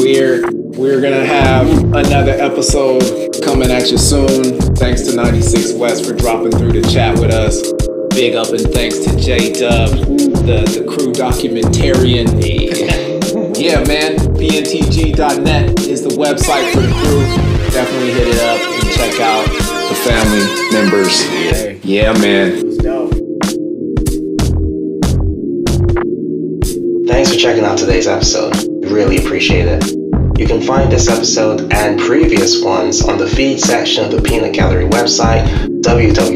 We're 0.00 0.48
We're 0.74 1.00
gonna 1.02 1.24
have 1.26 1.68
another 1.94 2.32
episode 2.32 3.02
coming 3.42 3.70
at 3.70 3.90
you 3.90 3.98
soon. 3.98 4.58
Thanks 4.76 5.02
to 5.02 5.14
96 5.14 5.72
West 5.74 6.06
for 6.06 6.14
dropping 6.14 6.50
through 6.52 6.72
to 6.72 6.82
chat 6.90 7.18
with 7.18 7.30
us. 7.30 7.60
Big 8.14 8.34
up 8.34 8.48
and 8.48 8.60
thanks 8.72 8.98
to 9.00 9.14
J 9.16 9.52
Dub, 9.52 9.90
the, 10.46 10.64
the 10.74 10.84
crew 10.88 11.12
documentarian. 11.12 12.26
Yeah, 12.42 13.01
man. 13.62 14.16
PNTG.net 14.34 15.80
is 15.86 16.02
the 16.02 16.10
website 16.10 16.72
for 16.72 16.80
the 16.80 16.92
crew. 16.92 17.22
Definitely 17.70 18.12
hit 18.12 18.28
it 18.28 18.40
up 18.40 18.60
and 18.60 18.90
check 18.92 19.20
out 19.20 19.46
the 19.88 19.94
family 19.94 20.44
members. 20.72 21.24
Yeah, 21.84 22.12
man. 22.18 22.60
Thanks 27.06 27.32
for 27.32 27.38
checking 27.38 27.64
out 27.64 27.78
today's 27.78 28.08
episode. 28.08 28.54
Really 28.90 29.18
appreciate 29.18 29.66
it. 29.68 29.84
You 30.38 30.46
can 30.46 30.60
find 30.60 30.90
this 30.90 31.08
episode 31.08 31.72
and 31.72 32.00
previous 32.00 32.62
ones 32.62 33.02
on 33.04 33.16
the 33.18 33.28
feed 33.28 33.60
section 33.60 34.04
of 34.04 34.10
the 34.10 34.20
Peanut 34.20 34.54
Gallery 34.54 34.86
website, 34.86 35.46
www.pntg.net, 35.82 36.28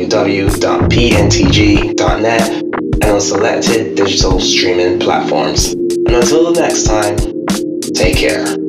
and 3.02 3.04
on 3.04 3.20
selected 3.20 3.96
digital 3.96 4.40
streaming 4.40 5.00
platforms. 5.00 5.75
And 6.06 6.14
until 6.14 6.52
the 6.52 6.60
next 6.60 6.84
time, 6.84 7.16
take 7.94 8.16
care. 8.16 8.65